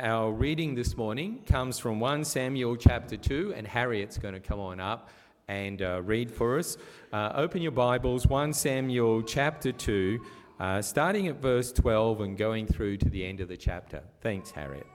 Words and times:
our 0.00 0.32
reading 0.32 0.74
this 0.74 0.96
morning 0.96 1.42
comes 1.46 1.78
from 1.78 2.00
1 2.00 2.24
Samuel 2.24 2.74
chapter 2.76 3.16
2, 3.16 3.52
and 3.54 3.66
Harriet's 3.66 4.16
going 4.16 4.32
to 4.32 4.40
come 4.40 4.58
on 4.58 4.80
up 4.80 5.10
and 5.46 5.82
uh, 5.82 6.00
read 6.02 6.30
for 6.30 6.58
us. 6.58 6.78
Uh, 7.12 7.32
open 7.34 7.60
your 7.60 7.72
Bibles, 7.72 8.26
1 8.26 8.54
Samuel 8.54 9.22
chapter 9.22 9.72
2, 9.72 10.20
uh, 10.58 10.80
starting 10.80 11.28
at 11.28 11.36
verse 11.36 11.70
12 11.72 12.22
and 12.22 12.38
going 12.38 12.66
through 12.66 12.96
to 12.96 13.10
the 13.10 13.24
end 13.24 13.40
of 13.40 13.48
the 13.48 13.56
chapter. 13.56 14.02
Thanks, 14.22 14.50
Harriet. 14.50 14.86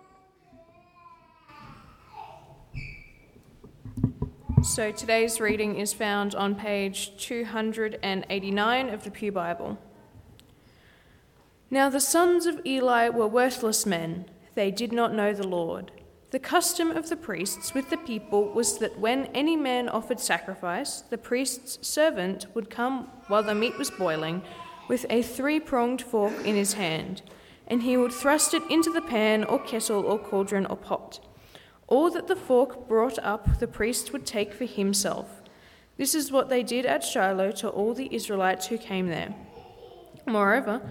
So 4.64 4.92
today's 4.92 5.40
reading 5.40 5.78
is 5.78 5.94
found 5.94 6.34
on 6.34 6.56
page 6.56 7.16
289 7.18 8.90
of 8.90 9.04
the 9.04 9.12
Pew 9.12 9.32
Bible. 9.32 9.78
Now 11.70 11.90
the 11.90 12.00
sons 12.00 12.48
of 12.48 12.66
Eli 12.66 13.10
were 13.10 13.28
worthless 13.28 13.86
men 13.86 14.26
they 14.56 14.72
did 14.72 14.92
not 14.92 15.14
know 15.14 15.34
the 15.34 15.48
Lord. 15.48 15.92
The 16.32 16.40
custom 16.40 16.92
of 16.92 17.08
the 17.08 17.16
priests 17.16 17.74
with 17.74 17.90
the 17.90 17.98
people 17.98 18.52
was 18.52 18.80
that 18.80 19.00
when 19.00 19.28
any 19.28 19.56
man 19.56 19.88
offered 19.88 20.20
sacrifice, 20.20 21.02
the 21.02 21.18
priest's 21.18 21.88
servant 21.88 22.48
would 22.54 22.70
come 22.70 23.10
while 23.28 23.44
the 23.44 23.56
meat 23.56 23.78
was 23.78 23.92
boiling 23.92 24.42
with 24.90 25.06
a 25.10 25.22
three 25.22 25.60
pronged 25.60 26.02
fork 26.02 26.34
in 26.44 26.56
his 26.56 26.74
hand, 26.74 27.22
and 27.68 27.84
he 27.84 27.98
would 27.98 28.12
thrust 28.12 28.54
it 28.54 28.64
into 28.70 28.92
the 28.92 29.02
pan 29.02 29.44
or 29.44 29.60
kettle 29.60 30.06
or 30.06 30.20
cauldron 30.20 30.66
or 30.66 30.78
pot. 30.78 31.20
All 31.88 32.10
that 32.12 32.28
the 32.28 32.36
fork 32.36 32.88
brought 32.88 33.20
up, 33.20 33.60
the 33.60 33.68
priest 33.68 34.12
would 34.12 34.26
take 34.26 34.54
for 34.54 34.66
himself. 34.66 35.42
This 35.98 36.14
is 36.14 36.32
what 36.32 36.50
they 36.50 36.64
did 36.64 36.86
at 36.86 37.04
Shiloh 37.04 37.52
to 37.54 37.70
all 37.70 37.94
the 37.94 38.14
Israelites 38.14 38.68
who 38.68 38.78
came 38.78 39.08
there. 39.08 39.34
Moreover, 40.26 40.82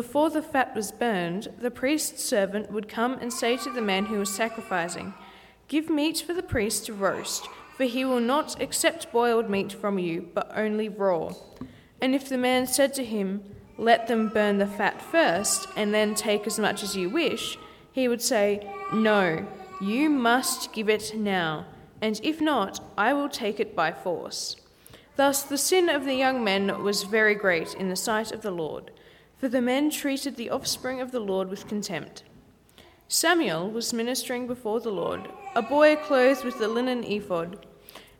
before 0.00 0.30
the 0.30 0.40
fat 0.40 0.74
was 0.74 0.92
burned, 0.92 1.48
the 1.60 1.70
priest's 1.70 2.24
servant 2.24 2.72
would 2.72 2.88
come 2.88 3.18
and 3.20 3.30
say 3.30 3.54
to 3.54 3.70
the 3.70 3.82
man 3.82 4.06
who 4.06 4.18
was 4.18 4.34
sacrificing, 4.34 5.12
Give 5.68 5.90
meat 5.90 6.24
for 6.26 6.32
the 6.32 6.42
priest 6.42 6.86
to 6.86 6.94
roast, 6.94 7.46
for 7.76 7.84
he 7.84 8.06
will 8.06 8.18
not 8.18 8.62
accept 8.62 9.12
boiled 9.12 9.50
meat 9.50 9.74
from 9.74 9.98
you, 9.98 10.26
but 10.32 10.50
only 10.56 10.88
raw. 10.88 11.34
And 12.00 12.14
if 12.14 12.30
the 12.30 12.38
man 12.38 12.66
said 12.66 12.94
to 12.94 13.04
him, 13.04 13.44
Let 13.76 14.06
them 14.06 14.28
burn 14.28 14.56
the 14.56 14.66
fat 14.66 15.02
first, 15.02 15.68
and 15.76 15.92
then 15.92 16.14
take 16.14 16.46
as 16.46 16.58
much 16.58 16.82
as 16.82 16.96
you 16.96 17.10
wish, 17.10 17.58
he 17.92 18.08
would 18.08 18.22
say, 18.22 18.66
No, 18.94 19.46
you 19.82 20.08
must 20.08 20.72
give 20.72 20.88
it 20.88 21.12
now, 21.14 21.66
and 22.00 22.18
if 22.22 22.40
not, 22.40 22.82
I 22.96 23.12
will 23.12 23.28
take 23.28 23.60
it 23.60 23.76
by 23.76 23.92
force. 23.92 24.56
Thus 25.16 25.42
the 25.42 25.58
sin 25.58 25.90
of 25.90 26.06
the 26.06 26.14
young 26.14 26.42
men 26.42 26.82
was 26.82 27.02
very 27.02 27.34
great 27.34 27.74
in 27.74 27.90
the 27.90 27.96
sight 27.96 28.32
of 28.32 28.40
the 28.40 28.50
Lord 28.50 28.92
for 29.40 29.48
the 29.48 29.62
men 29.62 29.90
treated 29.90 30.36
the 30.36 30.50
offspring 30.50 31.00
of 31.00 31.12
the 31.12 31.18
Lord 31.18 31.48
with 31.48 31.66
contempt. 31.66 32.24
Samuel 33.08 33.70
was 33.70 33.94
ministering 33.94 34.46
before 34.46 34.80
the 34.80 34.92
Lord, 34.92 35.30
a 35.54 35.62
boy 35.62 35.96
clothed 35.96 36.44
with 36.44 36.58
the 36.58 36.68
linen 36.68 37.02
ephod, 37.04 37.66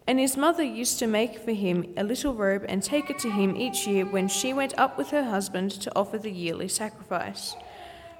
and 0.06 0.18
his 0.18 0.38
mother 0.38 0.62
used 0.62 0.98
to 0.98 1.06
make 1.06 1.38
for 1.38 1.52
him 1.52 1.92
a 1.98 2.02
little 2.02 2.32
robe 2.32 2.64
and 2.66 2.82
take 2.82 3.10
it 3.10 3.18
to 3.18 3.30
him 3.30 3.54
each 3.54 3.86
year 3.86 4.06
when 4.06 4.28
she 4.28 4.54
went 4.54 4.76
up 4.78 4.96
with 4.96 5.10
her 5.10 5.24
husband 5.24 5.70
to 5.72 5.92
offer 5.94 6.16
the 6.16 6.30
yearly 6.30 6.68
sacrifice. 6.68 7.54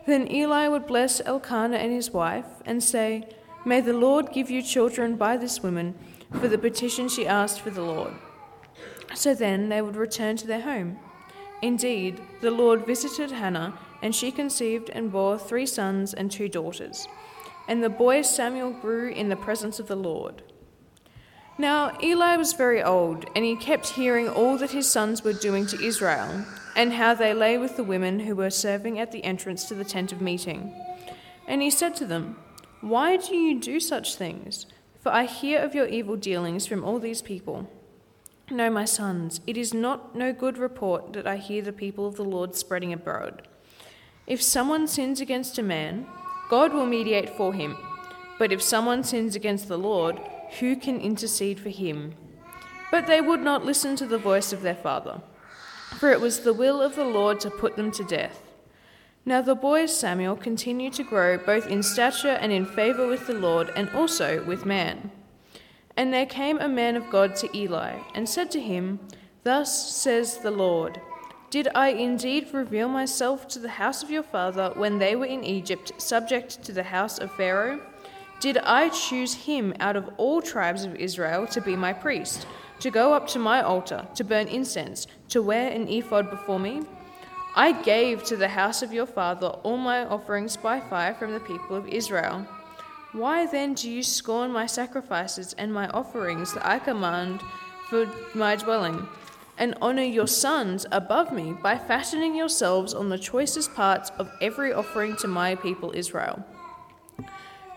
Then 0.06 0.31
Eli 0.31 0.69
would 0.69 0.87
bless 0.87 1.23
Elkanah 1.23 1.78
and 1.78 1.93
his 1.93 2.11
wife 2.11 2.47
and 2.67 2.84
say, 2.84 3.27
May 3.65 3.81
the 3.81 3.95
Lord 3.95 4.33
give 4.33 4.51
you 4.51 4.62
children 4.62 5.17
by 5.17 5.39
this 5.39 5.62
woman 5.62 5.95
for 6.39 6.48
the 6.48 6.59
petition 6.59 7.09
she 7.09 7.27
asked 7.27 7.62
for 7.62 7.71
the 7.71 7.83
Lord. 7.83 8.12
So 9.15 9.34
then 9.34 9.71
they 9.71 9.81
would 9.81 9.97
return 9.97 10.37
to 10.37 10.47
their 10.47 10.61
home. 10.61 10.98
Indeed, 11.62 12.20
the 12.41 12.50
Lord 12.50 12.86
visited 12.86 13.30
Hannah, 13.30 13.78
and 14.03 14.14
she 14.14 14.33
conceived 14.33 14.91
and 14.91 15.12
bore 15.12 15.39
three 15.39 15.66
sons 15.66 16.14
and 16.14 16.30
two 16.30 16.48
daughters. 16.48 17.06
And 17.69 17.83
the 17.83 17.91
boy 17.91 18.22
Samuel 18.22 18.72
grew 18.72 19.11
in 19.11 19.28
the 19.28 19.36
presence 19.36 19.78
of 19.78 19.86
the 19.86 19.97
Lord. 19.97 20.42
Now 21.58 21.98
Eli 22.03 22.36
was 22.36 22.55
very 22.55 22.83
old, 22.83 23.27
and 23.36 23.44
he 23.44 23.55
kept 23.55 23.91
hearing 23.91 24.28
all 24.28 24.56
that 24.56 24.70
his 24.70 24.91
sons 24.91 25.22
were 25.22 25.34
doing 25.34 25.66
to 25.66 25.84
Israel, 25.84 26.47
and 26.75 26.94
how 26.94 27.12
they 27.12 27.34
lay 27.34 27.59
with 27.59 27.77
the 27.77 27.84
women 27.84 28.21
who 28.21 28.34
were 28.34 28.48
serving 28.48 28.98
at 28.98 29.12
the 29.12 29.22
entrance 29.25 29.69
to 29.69 29.75
the 29.75 29.84
tent 29.84 30.12
of 30.12 30.22
meeting. 30.22 30.75
And 31.47 31.60
he 31.60 31.71
said 31.71 31.94
to 31.97 32.06
them, 32.06 32.37
Why 32.81 33.19
do 33.19 33.37
you 33.37 33.60
do 33.60 33.78
such 33.78 34.15
things? 34.15 34.65
For 35.00 35.12
I 35.12 35.25
hear 35.25 35.60
of 35.60 35.75
your 35.75 35.87
evil 35.87 36.16
dealings 36.16 36.66
from 36.66 36.82
all 36.82 36.98
these 36.98 37.21
people. 37.21 37.69
No, 38.53 38.69
my 38.69 38.84
sons, 38.84 39.41
it 39.47 39.56
is 39.56 39.72
not 39.72 40.16
no 40.16 40.33
good 40.33 40.59
report 40.59 41.12
that 41.12 41.25
I 41.25 41.37
hear 41.37 41.62
the 41.62 41.72
people 41.72 42.09
of 42.09 42.16
the 42.16 42.25
Lord 42.25 42.56
spreading 42.56 42.93
abroad. 42.93 43.47
If 44.27 44.43
someone 44.43 44.88
sins 44.88 45.21
against 45.21 45.56
a 45.59 45.62
man, 45.62 46.06
God 46.49 46.72
will 46.72 46.87
mediate 46.87 47.31
for 47.37 47.53
him. 47.53 47.77
But 48.41 48.50
if 48.50 48.60
someone 48.60 49.05
sins 49.05 49.37
against 49.37 49.69
the 49.69 49.78
Lord, 49.78 50.19
who 50.59 50.75
can 50.75 51.00
intercede 51.00 51.60
for 51.60 51.69
him? 51.69 52.15
But 52.91 53.06
they 53.06 53.21
would 53.21 53.41
not 53.41 53.65
listen 53.65 53.94
to 53.97 54.06
the 54.06 54.19
voice 54.19 54.53
of 54.53 54.62
their 54.62 54.75
father, 54.75 55.21
for 55.99 56.10
it 56.10 56.21
was 56.21 56.41
the 56.41 56.53
will 56.53 56.83
of 56.83 56.97
the 56.97 57.05
Lord 57.05 57.39
to 57.41 57.50
put 57.50 57.77
them 57.77 57.93
to 57.93 58.03
death. 58.03 58.43
Now 59.25 59.43
the 59.43 59.55
boy 59.55 59.87
Samuel 59.87 60.34
continued 60.34 60.94
to 60.94 61.05
grow 61.05 61.39
both 61.39 61.69
in 61.69 61.84
stature 61.84 62.39
and 62.41 62.50
in 62.50 62.66
favor 62.66 63.06
with 63.06 63.28
the 63.28 63.34
Lord 63.34 63.71
and 63.77 63.89
also 63.91 64.44
with 64.44 64.66
man. 64.66 65.12
And 66.00 66.15
there 66.15 66.25
came 66.25 66.59
a 66.59 66.66
man 66.66 66.97
of 66.97 67.11
God 67.11 67.37
to 67.37 67.55
Eli, 67.55 67.99
and 68.15 68.27
said 68.27 68.50
to 68.53 68.61
him, 68.61 69.00
Thus 69.44 69.94
says 69.94 70.38
the 70.38 70.50
Lord 70.50 70.99
Did 71.50 71.69
I 71.75 71.88
indeed 71.88 72.55
reveal 72.55 72.88
myself 72.88 73.47
to 73.49 73.59
the 73.59 73.69
house 73.69 74.03
of 74.03 74.10
your 74.10 74.22
father 74.22 74.72
when 74.77 74.99
they 74.99 75.15
were 75.15 75.27
in 75.27 75.44
Egypt, 75.44 75.93
subject 75.99 76.62
to 76.62 76.72
the 76.72 76.84
house 76.84 77.19
of 77.19 77.31
Pharaoh? 77.33 77.81
Did 78.41 78.56
I 78.56 78.89
choose 78.89 79.34
him 79.44 79.75
out 79.78 79.94
of 79.94 80.09
all 80.16 80.41
tribes 80.41 80.84
of 80.84 80.94
Israel 80.94 81.47
to 81.49 81.60
be 81.60 81.77
my 81.77 81.93
priest, 81.93 82.47
to 82.78 82.91
go 82.91 83.12
up 83.12 83.28
to 83.28 83.39
my 83.39 83.60
altar, 83.60 84.09
to 84.15 84.25
burn 84.25 84.49
incense, 84.49 85.06
to 85.28 85.43
wear 85.43 85.71
an 85.71 85.87
ephod 85.87 86.31
before 86.31 86.59
me? 86.59 86.81
I 87.55 87.72
gave 87.72 88.25
to 88.25 88.39
the 88.39 88.49
house 88.49 88.81
of 88.81 88.94
your 88.94 89.05
father 89.05 89.49
all 89.49 89.77
my 89.77 90.06
offerings 90.06 90.56
by 90.56 90.81
fire 90.81 91.12
from 91.12 91.33
the 91.33 91.41
people 91.41 91.77
of 91.77 91.87
Israel. 91.89 92.47
Why 93.12 93.47
then 93.47 93.75
do 93.75 93.91
you 93.91 94.04
scorn 94.04 94.53
my 94.53 94.66
sacrifices 94.66 95.53
and 95.54 95.75
my 95.75 95.88
offerings 95.88 96.54
that 96.54 96.65
I 96.65 96.78
command 96.78 97.43
for 97.88 98.09
my 98.34 98.54
dwelling, 98.54 99.09
and 99.59 99.76
honor 99.82 100.04
your 100.04 100.28
sons 100.28 100.87
above 100.93 101.32
me 101.32 101.53
by 101.53 101.76
fattening 101.76 102.37
yourselves 102.37 102.94
on 102.94 103.09
the 103.09 103.19
choicest 103.19 103.75
parts 103.75 104.10
of 104.19 104.31
every 104.41 104.72
offering 104.72 105.16
to 105.16 105.28
my 105.28 105.56
people 105.56 105.93
Israel? 105.93 106.44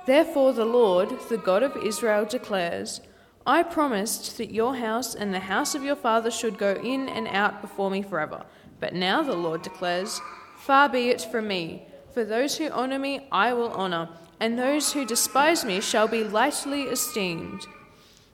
Therefore, 0.06 0.54
the 0.54 0.66
Lord, 0.66 1.10
the 1.30 1.38
God 1.38 1.64
of 1.64 1.78
Israel, 1.78 2.26
declares 2.26 3.02
I 3.46 3.64
promised 3.64 4.38
that 4.38 4.54
your 4.54 4.76
house 4.76 5.16
and 5.16 5.34
the 5.34 5.40
house 5.40 5.74
of 5.74 5.84
your 5.84 5.96
father 5.96 6.30
should 6.30 6.60
go 6.60 6.74
in 6.76 7.10
and 7.10 7.28
out 7.28 7.62
before 7.62 7.90
me 7.90 8.04
forever. 8.04 8.46
But 8.80 8.94
now 8.94 9.24
the 9.24 9.36
Lord 9.36 9.64
declares, 9.64 10.22
Far 10.58 10.90
be 10.90 11.10
it 11.10 11.22
from 11.22 11.48
me, 11.48 11.88
for 12.14 12.24
those 12.24 12.58
who 12.58 12.70
honor 12.70 13.00
me 13.00 13.28
I 13.32 13.54
will 13.54 13.72
honor 13.72 14.10
and 14.44 14.60
those 14.60 14.92
who 14.92 15.06
despise 15.06 15.64
me 15.64 15.80
shall 15.80 16.06
be 16.06 16.22
lightly 16.22 16.82
esteemed. 16.82 17.66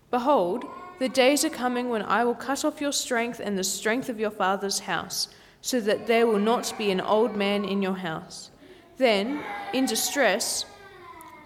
Behold, 0.10 0.66
the 0.98 1.08
days 1.08 1.46
are 1.46 1.52
coming 1.52 1.88
when 1.88 2.02
I 2.02 2.24
will 2.24 2.34
cut 2.34 2.66
off 2.66 2.82
your 2.82 2.92
strength 2.92 3.40
and 3.40 3.56
the 3.56 3.64
strength 3.64 4.10
of 4.10 4.20
your 4.20 4.32
father's 4.32 4.80
house, 4.80 5.28
so 5.62 5.80
that 5.82 6.08
there 6.08 6.26
will 6.26 6.40
not 6.40 6.74
be 6.80 6.90
an 6.90 7.00
old 7.00 7.36
man 7.36 7.64
in 7.64 7.84
your 7.84 7.94
house. 7.94 8.50
Then, 8.98 9.44
in 9.72 9.86
distress, 9.86 10.66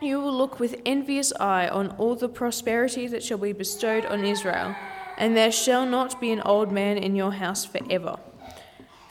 you 0.02 0.22
will 0.22 0.34
look 0.34 0.62
with 0.62 0.80
envious 0.86 1.34
eye 1.42 1.68
on 1.68 1.90
all 1.98 2.16
the 2.16 2.30
prosperity 2.30 3.06
that 3.08 3.22
shall 3.22 3.40
be 3.40 3.52
bestowed 3.52 4.06
on 4.06 4.24
Israel, 4.24 4.78
and 5.18 5.36
there 5.36 5.52
shall 5.52 5.86
not 5.86 6.22
be 6.22 6.32
an 6.32 6.42
old 6.42 6.72
man 6.72 6.98
in 6.98 7.18
your 7.18 7.34
house 7.34 7.66
forever. 7.66 8.18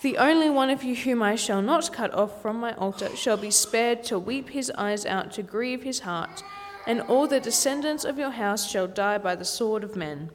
The 0.03 0.19
only 0.19 0.51
one 0.51 0.69
of 0.69 0.83
you 0.83 0.97
whom 0.97 1.23
I 1.23 1.37
shall 1.37 1.63
not 1.63 1.93
cut 1.93 2.13
off 2.13 2.43
from 2.43 2.57
my 2.57 2.75
altar 2.75 3.15
shall 3.15 3.37
be 3.37 3.53
spared 3.53 4.03
to 4.05 4.19
weep 4.19 4.49
his 4.49 4.69
eyes 4.77 5.07
out, 5.07 5.31
to 5.35 5.45
grieve 5.45 5.85
his 5.85 6.01
heart, 6.01 6.43
and 6.89 7.01
all 7.03 7.29
the 7.29 7.39
descendants 7.39 8.05
of 8.05 8.19
your 8.19 8.33
house 8.33 8.69
shall 8.69 8.89
die 8.89 9.19
by 9.19 9.37
the 9.37 9.45
sword 9.45 9.85
of 9.85 9.95
men. 9.95 10.31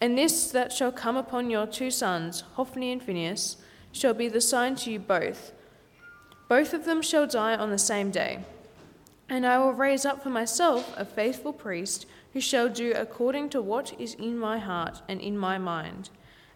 And 0.00 0.16
this 0.16 0.50
that 0.52 0.72
shall 0.72 0.92
come 0.92 1.18
upon 1.18 1.50
your 1.50 1.66
two 1.66 1.90
sons, 1.90 2.42
Hophni 2.54 2.90
and 2.90 3.02
Phinehas, 3.02 3.58
shall 3.92 4.14
be 4.14 4.28
the 4.28 4.40
sign 4.40 4.76
to 4.76 4.90
you 4.90 4.98
both. 4.98 5.52
Both 6.48 6.72
of 6.72 6.86
them 6.86 7.02
shall 7.02 7.26
die 7.26 7.56
on 7.56 7.68
the 7.68 7.78
same 7.78 8.10
day. 8.10 8.38
And 9.28 9.44
I 9.46 9.58
will 9.58 9.74
raise 9.74 10.06
up 10.06 10.22
for 10.22 10.30
myself 10.30 10.94
a 10.96 11.04
faithful 11.04 11.52
priest 11.52 12.06
who 12.32 12.40
shall 12.40 12.70
do 12.70 12.94
according 12.96 13.50
to 13.50 13.60
what 13.60 13.92
is 14.00 14.14
in 14.14 14.38
my 14.38 14.58
heart 14.58 15.02
and 15.06 15.20
in 15.20 15.36
my 15.36 15.58
mind 15.58 16.08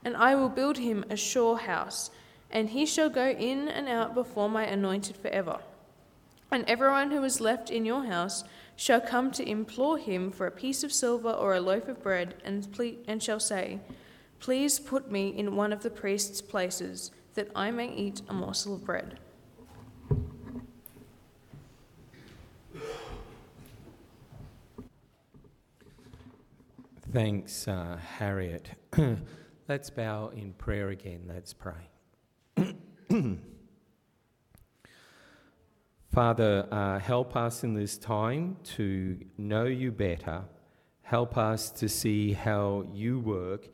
and 0.04 0.16
I 0.16 0.34
will 0.34 0.50
build 0.50 0.78
him 0.78 1.04
a 1.08 1.16
sure 1.16 1.56
house, 1.56 2.10
and 2.50 2.70
he 2.70 2.84
shall 2.86 3.08
go 3.08 3.30
in 3.30 3.68
and 3.68 3.88
out 3.88 4.14
before 4.14 4.48
my 4.48 4.64
anointed 4.64 5.16
forever. 5.16 5.60
And 6.50 6.64
everyone 6.68 7.10
who 7.10 7.24
is 7.24 7.40
left 7.40 7.70
in 7.70 7.84
your 7.84 8.04
house 8.04 8.44
shall 8.76 9.00
come 9.00 9.30
to 9.32 9.48
implore 9.48 9.98
him 9.98 10.30
for 10.30 10.46
a 10.46 10.52
piece 10.52 10.84
of 10.84 10.92
silver 10.92 11.30
or 11.30 11.54
a 11.54 11.60
loaf 11.60 11.88
of 11.88 12.02
bread, 12.02 12.34
and, 12.44 12.70
ple- 12.70 12.96
and 13.08 13.22
shall 13.22 13.40
say, 13.40 13.80
Please 14.40 14.78
put 14.78 15.10
me 15.10 15.28
in 15.28 15.56
one 15.56 15.72
of 15.72 15.82
the 15.82 15.90
priest's 15.90 16.42
places, 16.42 17.10
that 17.34 17.50
I 17.56 17.70
may 17.70 17.92
eat 17.92 18.20
a 18.28 18.34
morsel 18.34 18.74
of 18.74 18.84
bread. 18.84 19.18
Thanks, 27.12 27.68
uh, 27.68 27.96
Harriet. 28.18 28.70
Let's 29.66 29.88
bow 29.88 30.28
in 30.28 30.52
prayer 30.52 30.90
again. 30.90 31.22
Let's 31.26 31.54
pray. 31.54 31.88
Father, 36.12 36.68
uh, 36.70 36.98
help 36.98 37.34
us 37.34 37.64
in 37.64 37.72
this 37.72 37.96
time 37.96 38.58
to 38.76 39.18
know 39.38 39.64
you 39.64 39.90
better. 39.90 40.42
Help 41.00 41.38
us 41.38 41.70
to 41.70 41.88
see 41.88 42.34
how 42.34 42.84
you 42.92 43.18
work 43.18 43.68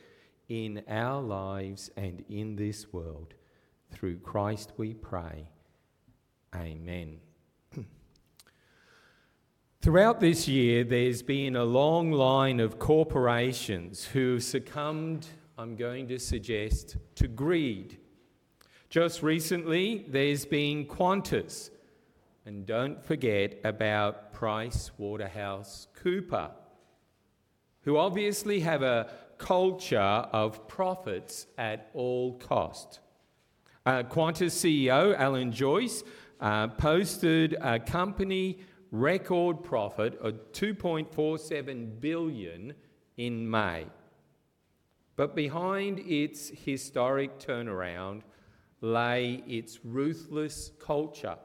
in 0.49 0.85
our 0.89 1.21
lives 1.21 1.91
and 1.97 2.25
in 2.29 2.55
this 2.55 2.93
world. 2.93 3.35
Through 3.91 4.19
Christ 4.19 4.73
we 4.77 4.95
pray. 4.95 5.49
Amen. 6.55 7.19
Throughout 9.83 10.21
this 10.21 10.47
year, 10.47 10.85
there's 10.85 11.23
been 11.23 11.57
a 11.57 11.65
long 11.65 12.13
line 12.13 12.61
of 12.61 12.79
corporations 12.79 14.05
who 14.05 14.35
have 14.35 14.45
succumbed, 14.45 15.27
I'm 15.61 15.77
going 15.77 16.09
to 16.09 16.19
suggest, 16.19 16.97
to 17.17 17.29
greed. 17.29 17.99
Just 18.89 19.23
recently, 19.23 20.07
there's 20.09 20.47
been 20.47 20.87
Qantas, 20.87 21.69
and 22.47 22.65
don't 22.65 23.05
forget 23.05 23.61
about 23.63 24.33
Price 24.33 24.91
Waterhouse 24.97 25.87
Cooper, 25.97 26.53
who 27.83 27.99
obviously 27.99 28.61
have 28.61 28.81
a 28.81 29.11
culture 29.37 29.99
of 29.99 30.67
profits 30.67 31.47
at 31.59 31.91
all 31.93 32.39
cost. 32.39 33.01
Uh, 33.85 34.03
Qantas 34.05 34.55
CEO 34.55 35.15
Alan 35.15 35.53
Joyce 35.53 36.03
uh, 36.41 36.69
posted 36.69 37.55
a 37.61 37.79
company 37.79 38.61
record 38.91 39.63
profit 39.63 40.19
of 40.21 40.53
2.47 40.53 42.01
billion 42.01 42.73
in 43.19 43.51
May. 43.51 43.85
But 45.21 45.35
behind 45.37 45.99
its 45.99 46.49
historic 46.49 47.39
turnaround 47.39 48.23
lay 48.81 49.45
its 49.47 49.85
ruthless 49.85 50.73
culture. 50.81 51.37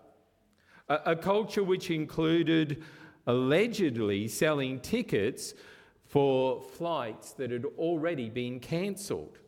A, 0.88 1.00
a 1.08 1.16
culture 1.18 1.62
which 1.62 1.92
included 1.92 2.82
allegedly 3.28 4.30
selling 4.30 4.80
tickets 4.80 5.56
for 6.06 6.62
flights 6.62 7.34
that 7.34 7.52
had 7.52 7.66
already 7.78 8.30
been 8.30 8.62
cancelled, 8.62 9.40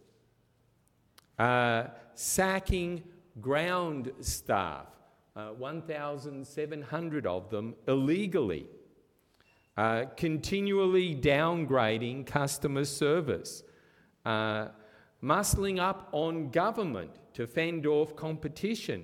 uh, 1.39 1.85
sacking 2.13 3.03
ground 3.39 4.11
staff 4.19 4.87
uh, 5.37 5.51
1,700 5.51 7.25
of 7.25 7.49
them 7.49 7.75
illegally, 7.87 8.67
uh, 9.77 10.03
continually 10.17 11.15
downgrading 11.15 12.25
customer 12.25 12.83
service, 12.83 13.63
uh, 14.27 14.67
muscling 15.23 15.79
up 15.79 16.09
on 16.11 16.49
government 16.49 17.11
to 17.33 17.47
fend 17.47 17.85
off 17.85 18.15
competition, 18.15 19.03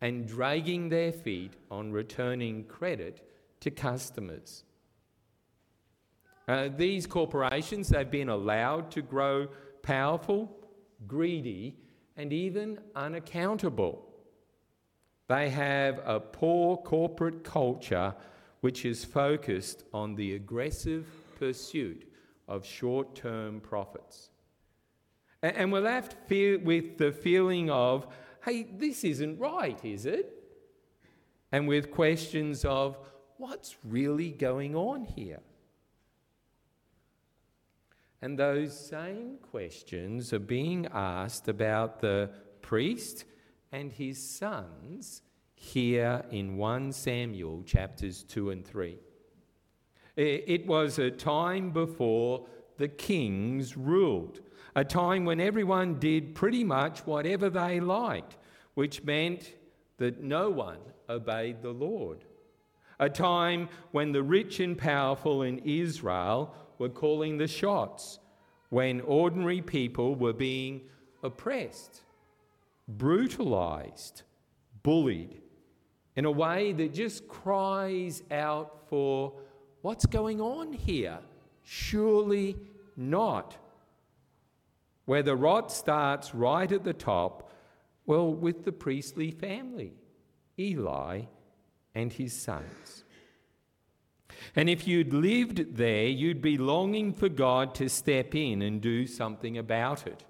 and 0.00 0.26
dragging 0.26 0.88
their 0.88 1.12
feet 1.12 1.54
on 1.70 1.92
returning 1.92 2.64
credit 2.64 3.26
to 3.60 3.70
customers. 3.70 4.64
Uh, 6.48 6.68
these 6.76 7.06
corporations 7.06 7.90
have 7.90 8.10
been 8.10 8.28
allowed 8.28 8.90
to 8.90 9.02
grow 9.02 9.48
powerful, 9.82 10.50
greedy, 11.06 11.76
and 12.16 12.32
even 12.32 12.78
unaccountable. 12.94 14.06
They 15.28 15.50
have 15.50 16.00
a 16.04 16.20
poor 16.20 16.76
corporate 16.76 17.44
culture 17.44 18.14
which 18.60 18.84
is 18.84 19.04
focused 19.04 19.84
on 19.92 20.14
the 20.14 20.34
aggressive 20.34 21.06
pursuit 21.38 22.10
of 22.48 22.64
short 22.64 23.14
term 23.14 23.60
profits. 23.60 24.30
And 25.42 25.72
we're 25.72 25.80
left 25.80 26.16
with 26.28 26.98
the 26.98 27.12
feeling 27.12 27.70
of, 27.70 28.06
hey, 28.44 28.68
this 28.76 29.04
isn't 29.04 29.38
right, 29.38 29.82
is 29.84 30.06
it? 30.06 30.34
And 31.50 31.66
with 31.66 31.90
questions 31.90 32.64
of, 32.64 32.98
what's 33.38 33.76
really 33.84 34.30
going 34.30 34.76
on 34.76 35.04
here? 35.04 35.40
And 38.22 38.38
those 38.38 38.78
same 38.78 39.38
questions 39.50 40.34
are 40.34 40.38
being 40.38 40.86
asked 40.92 41.48
about 41.48 42.00
the 42.00 42.30
priest 42.60 43.24
and 43.72 43.90
his 43.90 44.22
sons 44.22 45.22
here 45.54 46.22
in 46.30 46.58
1 46.58 46.92
Samuel 46.92 47.62
chapters 47.62 48.22
2 48.24 48.50
and 48.50 48.64
3. 48.64 48.98
It 50.16 50.66
was 50.66 50.98
a 50.98 51.10
time 51.10 51.70
before 51.70 52.46
the 52.76 52.88
kings 52.88 53.76
ruled, 53.76 54.40
a 54.80 54.84
time 54.84 55.26
when 55.26 55.40
everyone 55.40 55.98
did 55.98 56.34
pretty 56.34 56.64
much 56.64 57.00
whatever 57.00 57.50
they 57.50 57.80
liked, 57.80 58.38
which 58.72 59.04
meant 59.04 59.52
that 59.98 60.22
no 60.22 60.48
one 60.48 60.78
obeyed 61.06 61.60
the 61.60 61.70
Lord. 61.70 62.24
A 62.98 63.10
time 63.10 63.68
when 63.90 64.12
the 64.12 64.22
rich 64.22 64.58
and 64.58 64.78
powerful 64.78 65.42
in 65.42 65.58
Israel 65.58 66.54
were 66.78 66.88
calling 66.88 67.36
the 67.36 67.46
shots, 67.46 68.20
when 68.70 69.02
ordinary 69.02 69.60
people 69.60 70.14
were 70.14 70.32
being 70.32 70.80
oppressed 71.22 72.00
brutalized, 72.88 74.22
bullied, 74.82 75.42
in 76.16 76.24
a 76.24 76.30
way 76.30 76.72
that 76.72 76.94
just 76.94 77.28
cries 77.28 78.22
out 78.30 78.88
for 78.88 79.34
what's 79.82 80.06
going 80.06 80.40
on 80.40 80.72
here? 80.72 81.18
Surely 81.64 82.56
not. 82.96 83.58
Where 85.10 85.24
the 85.24 85.34
rot 85.34 85.72
starts 85.72 86.36
right 86.36 86.70
at 86.70 86.84
the 86.84 86.92
top, 86.92 87.50
well, 88.06 88.32
with 88.32 88.64
the 88.64 88.70
priestly 88.70 89.32
family, 89.32 89.94
Eli 90.56 91.22
and 91.96 92.12
his 92.12 92.32
sons. 92.32 93.02
And 94.54 94.70
if 94.70 94.86
you'd 94.86 95.12
lived 95.12 95.74
there, 95.74 96.06
you'd 96.06 96.40
be 96.40 96.56
longing 96.56 97.12
for 97.12 97.28
God 97.28 97.74
to 97.74 97.88
step 97.88 98.36
in 98.36 98.62
and 98.62 98.80
do 98.80 99.04
something 99.04 99.58
about 99.58 100.06
it. 100.06 100.24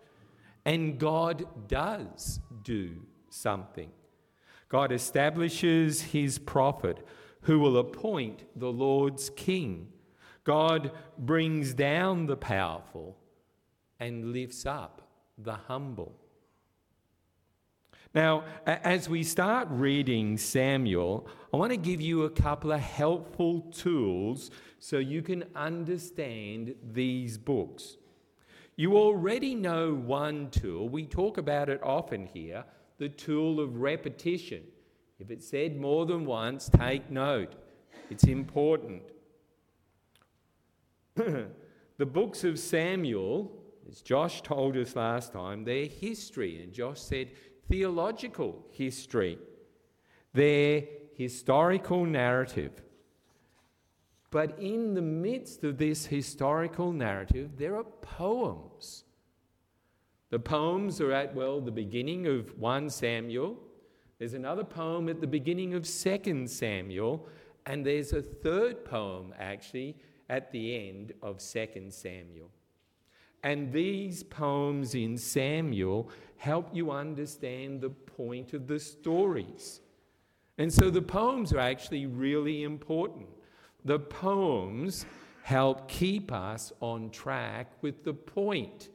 And 0.64 0.98
God 0.98 1.44
does 1.68 2.40
do 2.62 3.02
something. 3.28 3.90
God 4.70 4.92
establishes 4.92 6.00
his 6.00 6.38
prophet 6.38 7.06
who 7.42 7.58
will 7.58 7.76
appoint 7.76 8.44
the 8.56 8.72
Lord's 8.72 9.28
king. 9.28 9.88
God 10.42 10.90
brings 11.18 11.74
down 11.74 12.24
the 12.24 12.38
powerful 12.38 13.18
and 14.00 14.32
lifts 14.32 14.66
up 14.66 15.02
the 15.38 15.54
humble. 15.54 16.14
Now, 18.12 18.42
as 18.66 19.08
we 19.08 19.22
start 19.22 19.68
reading 19.70 20.36
Samuel, 20.36 21.28
I 21.54 21.56
want 21.56 21.70
to 21.70 21.76
give 21.76 22.00
you 22.00 22.24
a 22.24 22.30
couple 22.30 22.72
of 22.72 22.80
helpful 22.80 23.60
tools 23.70 24.50
so 24.80 24.98
you 24.98 25.22
can 25.22 25.44
understand 25.54 26.74
these 26.92 27.38
books. 27.38 27.98
You 28.74 28.96
already 28.96 29.54
know 29.54 29.94
one 29.94 30.50
tool. 30.50 30.88
We 30.88 31.06
talk 31.06 31.38
about 31.38 31.68
it 31.68 31.80
often 31.84 32.26
here 32.26 32.64
the 32.98 33.08
tool 33.08 33.60
of 33.60 33.80
repetition. 33.80 34.62
If 35.18 35.30
it's 35.30 35.46
said 35.46 35.80
more 35.80 36.04
than 36.04 36.26
once, 36.26 36.68
take 36.68 37.10
note. 37.10 37.54
It's 38.10 38.24
important. 38.24 39.02
the 41.14 42.06
books 42.06 42.44
of 42.44 42.58
Samuel, 42.58 43.50
as 43.90 44.02
Josh 44.02 44.42
told 44.42 44.76
us 44.76 44.94
last 44.94 45.32
time, 45.32 45.64
they're 45.64 45.86
history, 45.86 46.62
and 46.62 46.72
Josh 46.72 47.00
said 47.00 47.32
theological 47.68 48.64
history. 48.70 49.38
They're 50.32 50.84
historical 51.14 52.04
narrative. 52.04 52.72
But 54.30 54.60
in 54.60 54.94
the 54.94 55.02
midst 55.02 55.64
of 55.64 55.76
this 55.76 56.06
historical 56.06 56.92
narrative, 56.92 57.56
there 57.56 57.74
are 57.76 57.84
poems. 57.84 59.04
The 60.30 60.38
poems 60.38 61.00
are 61.00 61.10
at, 61.10 61.34
well, 61.34 61.60
the 61.60 61.72
beginning 61.72 62.28
of 62.28 62.56
1 62.56 62.90
Samuel. 62.90 63.58
There's 64.20 64.34
another 64.34 64.62
poem 64.62 65.08
at 65.08 65.20
the 65.20 65.26
beginning 65.26 65.74
of 65.74 65.84
2 65.84 66.46
Samuel. 66.46 67.26
And 67.66 67.84
there's 67.84 68.12
a 68.12 68.22
third 68.22 68.84
poem, 68.84 69.34
actually, 69.36 69.96
at 70.28 70.52
the 70.52 70.88
end 70.88 71.12
of 71.22 71.38
2 71.38 71.88
Samuel. 71.90 72.50
And 73.42 73.72
these 73.72 74.22
poems 74.22 74.94
in 74.94 75.16
Samuel 75.16 76.10
help 76.36 76.68
you 76.72 76.90
understand 76.90 77.80
the 77.80 77.90
point 77.90 78.52
of 78.52 78.66
the 78.66 78.78
stories. 78.78 79.80
And 80.58 80.72
so 80.72 80.90
the 80.90 81.02
poems 81.02 81.52
are 81.52 81.58
actually 81.58 82.06
really 82.06 82.62
important. 82.62 83.28
The 83.84 83.98
poems 83.98 85.06
help 85.42 85.88
keep 85.88 86.30
us 86.30 86.72
on 86.80 87.10
track 87.10 87.72
with 87.80 88.04
the 88.04 88.12
point. 88.12 88.90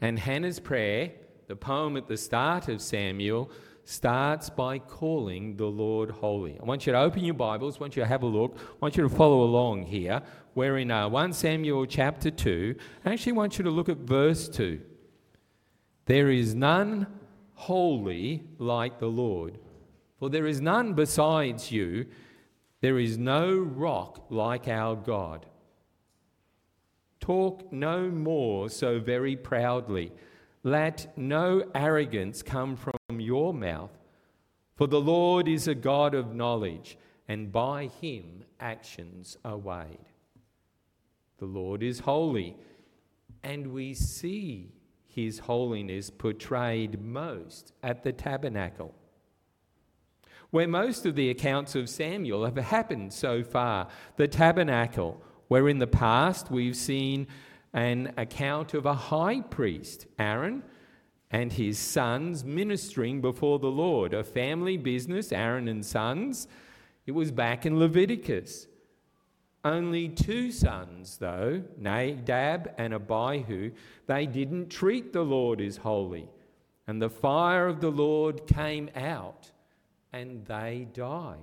and 0.00 0.18
Hannah's 0.18 0.58
prayer, 0.58 1.12
the 1.48 1.56
poem 1.56 1.96
at 1.96 2.08
the 2.08 2.16
start 2.16 2.68
of 2.68 2.80
Samuel, 2.80 3.50
starts 3.90 4.48
by 4.48 4.78
calling 4.78 5.56
the 5.56 5.66
Lord 5.66 6.12
holy. 6.12 6.56
I 6.60 6.64
want 6.64 6.86
you 6.86 6.92
to 6.92 6.98
open 7.00 7.24
your 7.24 7.34
Bibles, 7.34 7.76
I 7.76 7.80
want 7.80 7.96
you 7.96 8.02
to 8.02 8.08
have 8.08 8.22
a 8.22 8.26
look, 8.26 8.56
I 8.56 8.76
want 8.80 8.96
you 8.96 9.02
to 9.02 9.08
follow 9.08 9.42
along 9.42 9.82
here. 9.82 10.22
We're 10.54 10.78
in 10.78 10.92
uh, 10.92 11.08
1 11.08 11.32
Samuel 11.32 11.86
chapter 11.86 12.30
2. 12.30 12.76
I 13.04 13.12
actually 13.12 13.32
want 13.32 13.58
you 13.58 13.64
to 13.64 13.70
look 13.70 13.88
at 13.88 13.96
verse 13.96 14.48
2. 14.48 14.80
There 16.06 16.30
is 16.30 16.54
none 16.54 17.08
holy 17.54 18.44
like 18.58 19.00
the 19.00 19.08
Lord, 19.08 19.58
for 20.20 20.30
there 20.30 20.46
is 20.46 20.60
none 20.60 20.94
besides 20.94 21.72
you. 21.72 22.06
There 22.82 22.98
is 22.98 23.18
no 23.18 23.58
rock 23.58 24.26
like 24.30 24.68
our 24.68 24.94
God. 24.94 25.46
Talk 27.18 27.72
no 27.72 28.08
more 28.08 28.70
so 28.70 29.00
very 29.00 29.34
proudly. 29.34 30.12
Let 30.62 31.16
no 31.16 31.64
arrogance 31.74 32.42
come 32.42 32.76
from 32.76 33.20
your 33.20 33.54
mouth. 33.54 33.96
For 34.76 34.86
the 34.86 35.00
Lord 35.00 35.48
is 35.48 35.68
a 35.68 35.74
God 35.74 36.14
of 36.14 36.34
knowledge, 36.34 36.98
and 37.28 37.52
by 37.52 37.86
him 37.86 38.44
actions 38.58 39.36
are 39.44 39.56
weighed. 39.56 39.98
The 41.38 41.46
Lord 41.46 41.82
is 41.82 42.00
holy, 42.00 42.56
and 43.42 43.68
we 43.68 43.94
see 43.94 44.72
his 45.06 45.40
holiness 45.40 46.10
portrayed 46.10 47.00
most 47.00 47.72
at 47.82 48.02
the 48.02 48.12
tabernacle. 48.12 48.94
Where 50.50 50.68
most 50.68 51.06
of 51.06 51.14
the 51.14 51.30
accounts 51.30 51.74
of 51.74 51.88
Samuel 51.88 52.44
have 52.44 52.56
happened 52.56 53.12
so 53.12 53.42
far, 53.42 53.88
the 54.16 54.28
tabernacle, 54.28 55.22
where 55.48 55.68
in 55.68 55.78
the 55.78 55.86
past 55.86 56.50
we've 56.50 56.76
seen 56.76 57.26
an 57.72 58.12
account 58.16 58.74
of 58.74 58.86
a 58.86 58.94
high 58.94 59.40
priest, 59.40 60.06
Aaron, 60.18 60.62
and 61.30 61.52
his 61.52 61.78
sons 61.78 62.44
ministering 62.44 63.20
before 63.20 63.58
the 63.58 63.70
Lord. 63.70 64.14
A 64.14 64.24
family 64.24 64.76
business, 64.76 65.32
Aaron 65.32 65.68
and 65.68 65.84
sons. 65.84 66.48
It 67.06 67.12
was 67.12 67.30
back 67.30 67.64
in 67.64 67.78
Leviticus. 67.78 68.66
Only 69.64 70.08
two 70.08 70.50
sons, 70.50 71.18
though, 71.18 71.62
Nadab 71.76 72.72
and 72.78 72.94
Abihu, 72.94 73.72
they 74.06 74.26
didn't 74.26 74.70
treat 74.70 75.12
the 75.12 75.22
Lord 75.22 75.60
as 75.60 75.76
holy. 75.76 76.28
And 76.86 77.00
the 77.00 77.10
fire 77.10 77.68
of 77.68 77.80
the 77.80 77.90
Lord 77.90 78.46
came 78.46 78.90
out, 78.96 79.52
and 80.12 80.44
they 80.46 80.88
died 80.92 81.38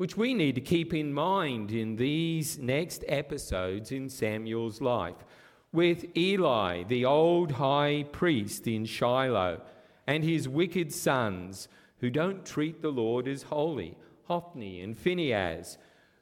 which 0.00 0.16
we 0.16 0.32
need 0.32 0.54
to 0.54 0.62
keep 0.62 0.94
in 0.94 1.12
mind 1.12 1.70
in 1.70 1.94
these 1.96 2.58
next 2.58 3.04
episodes 3.06 3.92
in 3.92 4.08
Samuel's 4.08 4.80
life, 4.80 5.26
with 5.74 6.06
Eli, 6.16 6.84
the 6.84 7.04
old 7.04 7.52
high 7.52 8.06
priest 8.10 8.66
in 8.66 8.86
Shiloh, 8.86 9.60
and 10.06 10.24
his 10.24 10.48
wicked 10.48 10.90
sons 10.90 11.68
who 11.98 12.08
don't 12.08 12.46
treat 12.46 12.80
the 12.80 12.88
Lord 12.88 13.28
as 13.28 13.42
holy, 13.42 13.94
Hophni 14.24 14.80
and 14.80 14.96
Phinehas, 14.96 15.76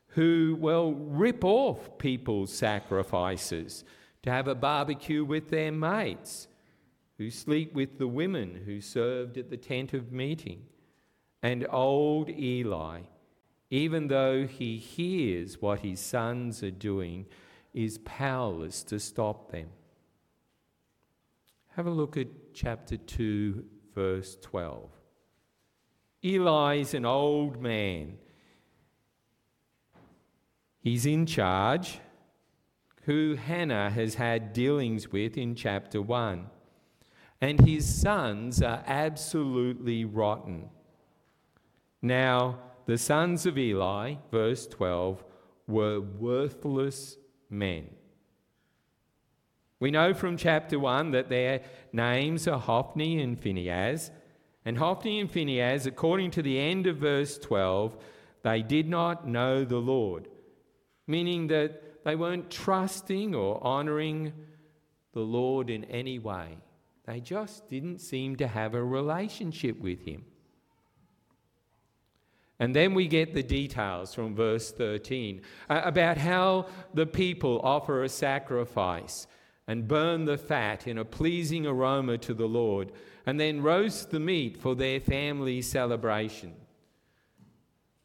who, 0.09 0.57
well, 0.59 0.91
rip 0.95 1.45
off 1.45 1.99
people's 1.99 2.53
sacrifices 2.53 3.85
to 4.25 4.31
have 4.33 4.49
a 4.49 4.57
barbecue 4.57 5.25
with 5.25 5.51
their 5.51 5.71
mates, 5.71 6.49
who 7.17 7.31
sleep 7.31 7.75
with 7.75 7.99
the 7.99 8.09
women 8.09 8.61
who 8.67 8.81
served 8.81 9.39
at 9.39 9.51
the 9.51 9.57
tent 9.57 9.95
of 9.95 10.11
meeting, 10.11 10.63
and 11.45 11.65
old 11.71 12.29
Eli 12.29 13.03
even 13.71 14.09
though 14.09 14.47
he 14.47 14.77
hears 14.79 15.61
what 15.61 15.81
his 15.81 16.01
sons 16.01 16.63
are 16.63 16.71
doing, 16.71 17.27
is 17.75 17.99
powerless 17.99 18.83
to 18.83 18.99
stop 18.99 19.53
them. 19.53 19.69
Have 21.77 21.87
a 21.87 21.91
look 21.91 22.17
at 22.17 22.29
chapter 22.55 22.97
2, 22.97 23.65
verse 23.95 24.37
12. 24.41 24.91
Eli's 26.25 26.95
an 26.95 27.05
old 27.05 27.61
man. 27.61 28.17
He's 30.81 31.07
in 31.07 31.27
charge, 31.27 32.01
who 33.03 33.37
Hannah 33.37 33.91
has 33.91 34.15
had 34.15 34.53
dealings 34.53 35.13
with 35.13 35.37
in 35.37 35.55
chapter 35.55 36.03
1. 36.03 36.47
And 37.41 37.61
his 37.61 37.87
sons 37.87 38.63
are 38.63 38.83
absolutely 38.87 40.05
rotten. 40.05 40.71
Now, 42.03 42.59
the 42.89 42.97
sons 42.97 43.45
of 43.45 43.59
Eli, 43.59 44.15
verse 44.31 44.67
12, 44.67 45.23
were 45.67 46.01
worthless 46.01 47.19
men. 47.51 47.87
We 49.79 49.91
know 49.91 50.15
from 50.15 50.39
chapter 50.39 50.79
1 50.79 51.11
that 51.11 51.29
their 51.29 51.61
names 51.93 52.49
are 52.49 52.59
Hophni 52.59 53.21
and 53.21 53.39
Phinehas. 53.39 54.11
And 54.65 54.79
Hophni 54.79 55.21
and 55.21 55.31
Phinehas, 55.31 55.85
according 55.85 56.31
to 56.31 56.43
the 56.43 56.59
end 56.59 56.87
of 56.87 56.97
verse 56.97 57.37
12, 57.37 57.95
they 58.43 58.63
did 58.63 58.89
not 58.89 59.29
know 59.29 59.67
the 59.67 59.77
Lord, 59.77 60.27
meaning 61.07 61.49
that 61.49 62.03
they 62.07 62.17
weren't 62.17 62.51
trusting 62.51 63.35
or 63.35 63.63
honouring 63.63 64.33
the 65.13 65.21
Lord 65.21 65.69
in 65.69 65.85
any 65.85 66.19
way. 66.19 66.57
They 67.05 67.21
just 67.21 67.69
didn't 67.69 67.99
seem 67.99 68.37
to 68.37 68.49
have 68.49 68.73
a 68.73 68.83
relationship 68.83 69.79
with 69.79 70.07
Him. 70.07 70.25
And 72.61 72.75
then 72.75 72.95
we 72.95 73.07
get 73.07 73.35
the 73.35 73.43
details 73.43 74.15
from 74.15 74.35
verse 74.35 74.73
13 74.73 75.43
uh, 75.71 75.83
about 75.85 76.19
how 76.19 76.67
the 76.93 77.07
people 77.07 77.61
offer 77.63 78.03
a 78.03 78.09
sacrifice 78.09 79.27
and 79.69 79.87
burn 79.87 80.25
the 80.25 80.39
fat 80.39 80.87
in 80.87 80.99
a 80.99 81.05
pleasing 81.05 81.67
aroma 81.67 82.19
to 82.19 82.35
the 82.35 82.49
Lord, 82.49 82.91
and 83.27 83.39
then 83.39 83.63
roast 83.63 84.11
the 84.11 84.19
meat 84.19 84.57
for 84.57 84.75
their 84.75 84.99
family 84.99 85.61
celebration. 85.61 86.55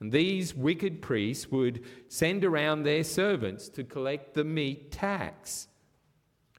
And 0.02 0.12
these 0.12 0.54
wicked 0.54 1.02
priests 1.02 1.50
would 1.50 1.86
send 2.10 2.44
around 2.44 2.84
their 2.84 3.06
servants 3.06 3.70
to 3.70 3.86
collect 3.86 4.34
the 4.34 4.44
meat 4.44 4.92
tax. 4.92 5.70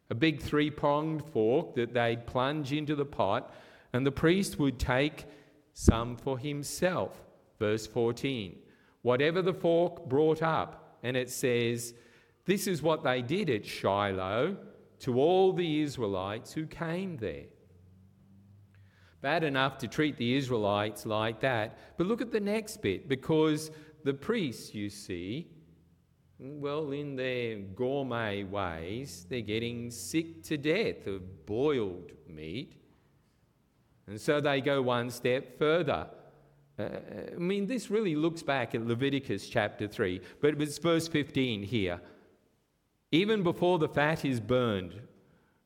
A 0.08 0.14
big 0.14 0.40
three 0.40 0.70
pronged 0.70 1.22
fork 1.26 1.74
that 1.74 1.92
they'd 1.92 2.26
plunge 2.26 2.72
into 2.72 2.96
the 2.96 3.04
pot, 3.04 3.54
and 3.92 4.06
the 4.06 4.10
priest 4.10 4.58
would 4.58 4.78
take 4.78 5.26
some 5.74 6.16
for 6.16 6.38
himself 6.38 7.23
verse 7.58 7.86
14. 7.86 8.58
Whatever 9.02 9.42
the 9.42 9.54
fork 9.54 10.08
brought 10.08 10.42
up, 10.42 10.98
and 11.02 11.16
it 11.16 11.30
says, 11.30 11.94
This 12.46 12.66
is 12.66 12.82
what 12.82 13.04
they 13.04 13.22
did 13.22 13.50
at 13.50 13.64
Shiloh 13.64 14.56
to 15.00 15.20
all 15.20 15.52
the 15.52 15.82
Israelites 15.82 16.52
who 16.52 16.66
came 16.66 17.16
there. 17.18 17.44
Bad 19.20 19.44
enough 19.44 19.78
to 19.78 19.88
treat 19.88 20.16
the 20.16 20.34
Israelites 20.34 21.06
like 21.06 21.40
that, 21.40 21.78
but 21.96 22.06
look 22.06 22.20
at 22.20 22.32
the 22.32 22.40
next 22.40 22.82
bit 22.82 23.08
because 23.08 23.70
the 24.04 24.14
priests, 24.14 24.74
you 24.74 24.90
see, 24.90 25.48
well, 26.38 26.92
in 26.92 27.16
their 27.16 27.56
gourmet 27.56 28.44
ways, 28.44 29.26
they're 29.28 29.40
getting 29.40 29.90
sick 29.90 30.42
to 30.44 30.56
death 30.56 31.06
of 31.06 31.46
boiled 31.46 32.12
meat. 32.28 32.74
And 34.06 34.20
so 34.20 34.40
they 34.40 34.60
go 34.60 34.82
one 34.82 35.10
step 35.10 35.58
further. 35.58 36.06
Uh, 36.78 36.88
I 37.34 37.38
mean, 37.38 37.66
this 37.66 37.90
really 37.90 38.16
looks 38.16 38.42
back 38.42 38.74
at 38.74 38.86
Leviticus 38.86 39.48
chapter 39.48 39.86
3, 39.86 40.20
but 40.40 40.60
it's 40.60 40.78
verse 40.78 41.06
15 41.06 41.62
here. 41.62 42.00
Even 43.12 43.42
before 43.42 43.78
the 43.78 43.88
fat 43.88 44.24
is 44.24 44.40
burned, 44.40 45.00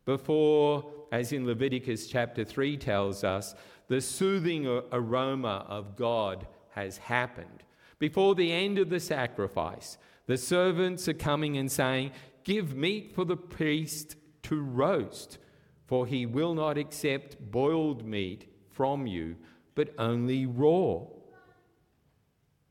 before, 0.04 0.90
as 1.10 1.32
in 1.32 1.46
Leviticus 1.46 2.08
chapter 2.08 2.44
3 2.44 2.76
tells 2.76 3.24
us, 3.24 3.54
the 3.88 4.00
soothing 4.02 4.66
aroma 4.92 5.64
of 5.66 5.96
God 5.96 6.46
has 6.70 6.98
happened. 6.98 7.64
Before 7.98 8.34
the 8.34 8.52
end 8.52 8.78
of 8.78 8.90
the 8.90 9.00
sacrifice, 9.00 9.96
the 10.26 10.36
servants 10.36 11.08
are 11.08 11.14
coming 11.14 11.56
and 11.56 11.72
saying, 11.72 12.12
Give 12.44 12.74
meat 12.74 13.14
for 13.14 13.24
the 13.24 13.36
priest 13.36 14.16
to 14.44 14.60
roast, 14.60 15.38
for 15.86 16.06
he 16.06 16.26
will 16.26 16.54
not 16.54 16.78
accept 16.78 17.50
boiled 17.50 18.04
meat 18.04 18.52
from 18.70 19.06
you 19.06 19.36
but 19.78 19.94
only 19.97 20.44
raw. 20.44 21.02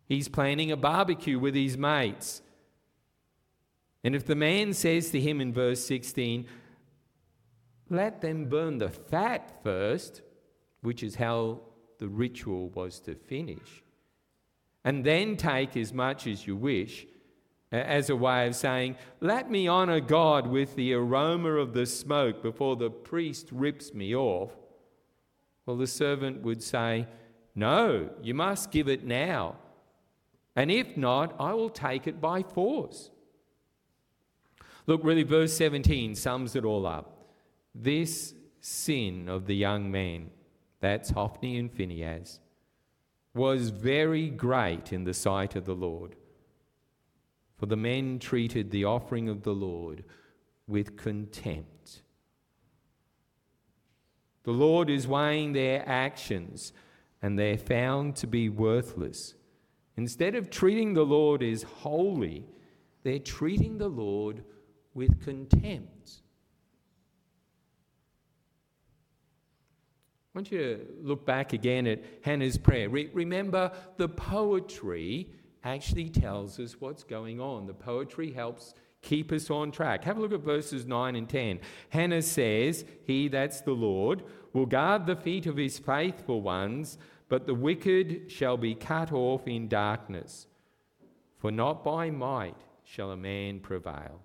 He's 0.10 0.28
planning 0.28 0.74
a 0.74 0.76
barbecue 0.76 1.40
with 1.40 1.56
his 1.56 1.78
mates. 1.78 2.42
And 4.04 4.14
if 4.14 4.26
the 4.26 4.36
man 4.36 4.74
says 4.74 5.10
to 5.12 5.22
him 5.22 5.40
in 5.40 5.54
verse 5.54 5.86
16, 5.86 6.46
let 7.90 8.20
them 8.20 8.50
burn 8.50 8.80
the 8.80 8.90
fat 8.90 9.64
first, 9.64 10.22
which 10.82 11.02
is 11.02 11.16
how 11.16 11.62
the 11.98 12.10
ritual 12.10 12.72
was 12.72 13.00
to 13.00 13.16
finish, 13.16 13.84
and 14.84 15.06
then 15.06 15.38
take 15.38 15.78
as 15.78 15.94
much 15.94 16.28
as 16.28 16.46
you 16.46 16.58
wish, 16.58 17.08
as 17.72 18.10
a 18.10 18.18
way 18.18 18.48
of 18.48 18.56
saying, 18.58 18.98
Let 19.22 19.50
me 19.50 19.70
honour 19.70 20.02
God 20.02 20.46
with 20.46 20.76
the 20.76 20.92
aroma 20.92 21.52
of 21.52 21.72
the 21.72 21.86
smoke 21.86 22.44
before 22.44 22.76
the 22.76 22.90
priest 22.90 23.48
rips 23.54 23.94
me 23.94 24.14
off. 24.14 24.52
Well, 25.68 25.76
the 25.76 25.86
servant 25.86 26.42
would 26.44 26.64
say, 26.64 27.08
No, 27.54 28.10
you 28.24 28.34
must 28.34 28.72
give 28.72 28.88
it 28.88 29.04
now. 29.04 29.58
And 30.56 30.72
if 30.72 30.98
not, 30.98 31.36
I 31.40 31.54
will 31.54 31.70
take 31.70 32.08
it 32.08 32.20
by 32.20 32.42
force. 32.42 33.12
Look, 34.88 35.02
really, 35.04 35.24
verse 35.24 35.54
17 35.58 36.16
sums 36.16 36.56
it 36.56 36.64
all 36.64 36.88
up. 36.88 37.28
This 37.76 38.34
sin 38.62 39.28
of 39.28 39.46
the 39.46 39.56
young 39.56 39.92
man, 39.92 40.32
that's 40.80 41.10
Hophni 41.10 41.58
and 41.58 41.72
Phinehas, 41.72 42.40
was 43.36 43.70
very 43.70 44.30
great 44.30 44.94
in 44.94 45.04
the 45.04 45.14
sight 45.14 45.56
of 45.58 45.66
the 45.66 45.76
Lord. 45.76 46.16
For 47.58 47.66
the 47.66 47.76
men 47.76 48.20
treated 48.20 48.72
the 48.72 48.86
offering 48.86 49.28
of 49.28 49.44
the 49.44 49.54
Lord 49.54 50.06
with 50.66 50.96
contempt. 50.96 51.77
The 54.48 54.54
Lord 54.54 54.90
is 54.90 55.10
weighing 55.10 55.52
their 55.52 55.84
actions, 55.86 56.72
and 57.22 57.38
they're 57.38 57.58
found 57.58 58.16
to 58.16 58.28
be 58.28 58.48
worthless. 58.48 59.34
Instead 59.98 60.36
of 60.36 60.50
treating 60.50 60.94
the 60.94 61.04
Lord 61.04 61.44
as 61.44 61.64
holy, 61.64 62.46
they're 63.04 63.20
treating 63.20 63.78
the 63.78 63.90
Lord 63.90 64.46
with 64.94 65.22
contempt. 65.22 66.22
I 70.34 70.38
want 70.38 70.50
you 70.50 70.60
to 70.60 70.88
look 71.02 71.26
back 71.26 71.52
again 71.52 71.86
at 71.86 72.06
Hannah's 72.22 72.58
prayer. 72.58 72.88
Re- 72.88 73.10
remember, 73.14 73.74
the 73.98 74.08
poetry 74.08 75.30
actually 75.66 76.10
tells 76.10 76.58
us 76.58 76.80
what's 76.80 77.04
going 77.04 77.42
on. 77.42 77.68
The 77.68 77.74
poetry 77.74 78.32
helps 78.32 78.76
keep 79.02 79.32
us 79.32 79.50
on 79.50 79.72
track. 79.72 80.04
Have 80.04 80.18
a 80.18 80.22
look 80.22 80.34
at 80.34 80.42
verses 80.42 80.86
9 80.86 81.16
and 81.16 81.30
10. 81.30 81.60
Hannah 81.90 82.22
says, 82.22 82.86
He, 83.06 83.28
that's 83.28 83.62
the 83.62 83.72
Lord, 83.72 84.24
will 84.54 84.66
guard 84.66 85.06
the 85.06 85.16
feet 85.16 85.46
of 85.46 85.58
his 85.58 85.80
faithful 85.80 86.42
ones, 86.42 86.98
but 87.30 87.46
the 87.46 87.54
wicked 87.54 88.32
shall 88.32 88.58
be 88.58 88.76
cut 88.76 89.12
off 89.12 89.48
in 89.48 89.68
darkness. 89.68 90.48
For 91.38 91.52
not 91.52 91.84
by 91.84 92.10
might 92.10 92.58
shall 92.84 93.12
a 93.12 93.18
man 93.18 93.60
prevail. 93.60 94.22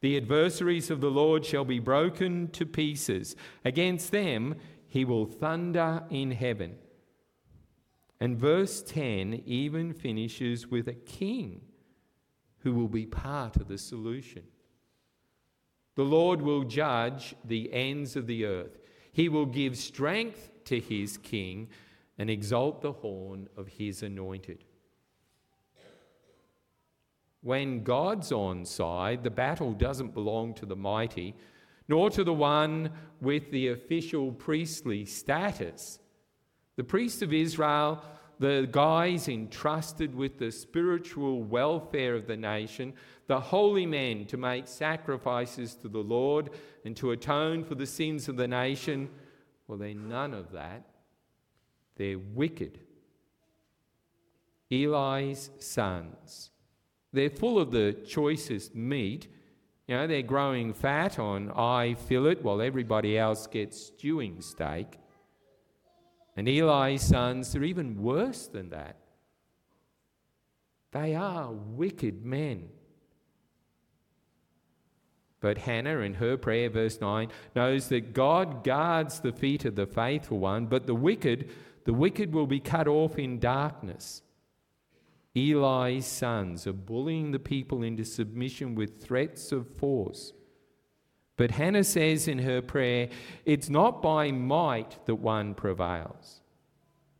The 0.00 0.16
adversaries 0.16 0.90
of 0.90 1.00
the 1.00 1.10
Lord 1.10 1.44
shall 1.44 1.64
be 1.64 1.78
broken 1.78 2.48
to 2.48 2.64
pieces. 2.64 3.36
Against 3.64 4.10
them 4.10 4.56
he 4.88 5.04
will 5.04 5.26
thunder 5.26 6.02
in 6.10 6.32
heaven. 6.32 6.76
And 8.18 8.36
verse 8.36 8.82
10 8.82 9.42
even 9.46 9.92
finishes 9.92 10.66
with 10.66 10.88
a 10.88 10.94
king 10.94 11.62
who 12.58 12.74
will 12.74 12.88
be 12.88 13.06
part 13.06 13.56
of 13.56 13.68
the 13.68 13.78
solution. 13.78 14.42
The 15.96 16.02
Lord 16.04 16.42
will 16.42 16.64
judge 16.64 17.34
the 17.44 17.72
ends 17.72 18.16
of 18.16 18.26
the 18.26 18.44
earth. 18.44 18.79
He 19.20 19.28
will 19.28 19.44
give 19.44 19.76
strength 19.76 20.48
to 20.64 20.80
his 20.80 21.18
king 21.18 21.68
and 22.16 22.30
exalt 22.30 22.80
the 22.80 22.92
horn 22.92 23.50
of 23.54 23.68
his 23.68 24.02
anointed. 24.02 24.64
When 27.42 27.82
God's 27.82 28.32
on 28.32 28.64
side, 28.64 29.22
the 29.22 29.28
battle 29.28 29.74
doesn't 29.74 30.14
belong 30.14 30.54
to 30.54 30.64
the 30.64 30.74
mighty, 30.74 31.34
nor 31.86 32.08
to 32.08 32.24
the 32.24 32.32
one 32.32 32.92
with 33.20 33.50
the 33.50 33.68
official 33.68 34.32
priestly 34.32 35.04
status. 35.04 35.98
The 36.76 36.84
priests 36.84 37.20
of 37.20 37.34
Israel, 37.34 38.02
the 38.38 38.70
guys 38.72 39.28
entrusted 39.28 40.14
with 40.14 40.38
the 40.38 40.50
spiritual 40.50 41.42
welfare 41.42 42.14
of 42.14 42.26
the 42.26 42.38
nation, 42.38 42.94
the 43.30 43.38
holy 43.38 43.86
men 43.86 44.24
to 44.26 44.36
make 44.36 44.66
sacrifices 44.66 45.76
to 45.76 45.86
the 45.86 46.02
Lord 46.02 46.50
and 46.84 46.96
to 46.96 47.12
atone 47.12 47.62
for 47.62 47.76
the 47.76 47.86
sins 47.86 48.28
of 48.28 48.34
the 48.34 48.48
nation, 48.48 49.08
well, 49.68 49.78
they're 49.78 49.94
none 49.94 50.34
of 50.34 50.50
that. 50.50 50.84
They're 51.94 52.18
wicked. 52.18 52.80
Eli's 54.68 55.50
sons. 55.60 56.50
They're 57.12 57.30
full 57.30 57.60
of 57.60 57.70
the 57.70 57.92
choicest 58.04 58.74
meat 58.74 59.28
you 59.86 59.96
know, 59.96 60.06
they're 60.08 60.22
growing 60.22 60.72
fat 60.72 61.18
on 61.18 61.50
eye 61.50 61.94
fillet 61.94 62.36
while 62.42 62.60
everybody 62.60 63.18
else 63.18 63.48
gets 63.48 63.76
stewing 63.86 64.40
steak. 64.40 64.86
And 66.36 66.48
Eli's 66.48 67.02
sons 67.02 67.54
are 67.56 67.64
even 67.64 68.00
worse 68.00 68.46
than 68.46 68.70
that. 68.70 68.98
They 70.92 71.16
are 71.16 71.50
wicked 71.52 72.24
men. 72.24 72.68
But 75.40 75.58
Hannah, 75.58 76.00
in 76.00 76.14
her 76.14 76.36
prayer, 76.36 76.68
verse 76.68 77.00
9, 77.00 77.28
knows 77.56 77.88
that 77.88 78.12
God 78.12 78.62
guards 78.62 79.20
the 79.20 79.32
feet 79.32 79.64
of 79.64 79.74
the 79.74 79.86
faithful 79.86 80.38
one, 80.38 80.66
but 80.66 80.86
the 80.86 80.94
wicked, 80.94 81.50
the 81.84 81.94
wicked 81.94 82.32
will 82.32 82.46
be 82.46 82.60
cut 82.60 82.86
off 82.86 83.18
in 83.18 83.38
darkness. 83.38 84.22
Eli's 85.34 86.06
sons 86.06 86.66
are 86.66 86.72
bullying 86.72 87.30
the 87.30 87.38
people 87.38 87.82
into 87.82 88.04
submission 88.04 88.74
with 88.74 89.02
threats 89.02 89.52
of 89.52 89.68
force. 89.76 90.32
But 91.36 91.52
Hannah 91.52 91.84
says 91.84 92.28
in 92.28 92.40
her 92.40 92.60
prayer, 92.60 93.08
it's 93.46 93.70
not 93.70 94.02
by 94.02 94.30
might 94.32 94.98
that 95.06 95.14
one 95.14 95.54
prevails. 95.54 96.42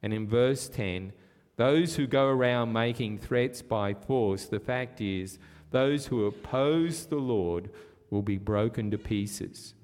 And 0.02 0.12
in 0.12 0.28
verse 0.28 0.68
10, 0.68 1.12
those 1.56 1.96
who 1.96 2.06
go 2.06 2.26
around 2.26 2.72
making 2.72 3.18
threats 3.18 3.62
by 3.62 3.94
force, 3.94 4.46
the 4.46 4.61
fact 4.61 5.00
is, 5.00 5.38
those 5.70 6.06
who 6.06 6.26
oppose 6.26 7.06
the 7.06 7.16
Lord 7.16 7.70
will 8.10 8.22
be 8.22 8.38
broken 8.38 8.90
to 8.90 8.98
pieces. 8.98 9.74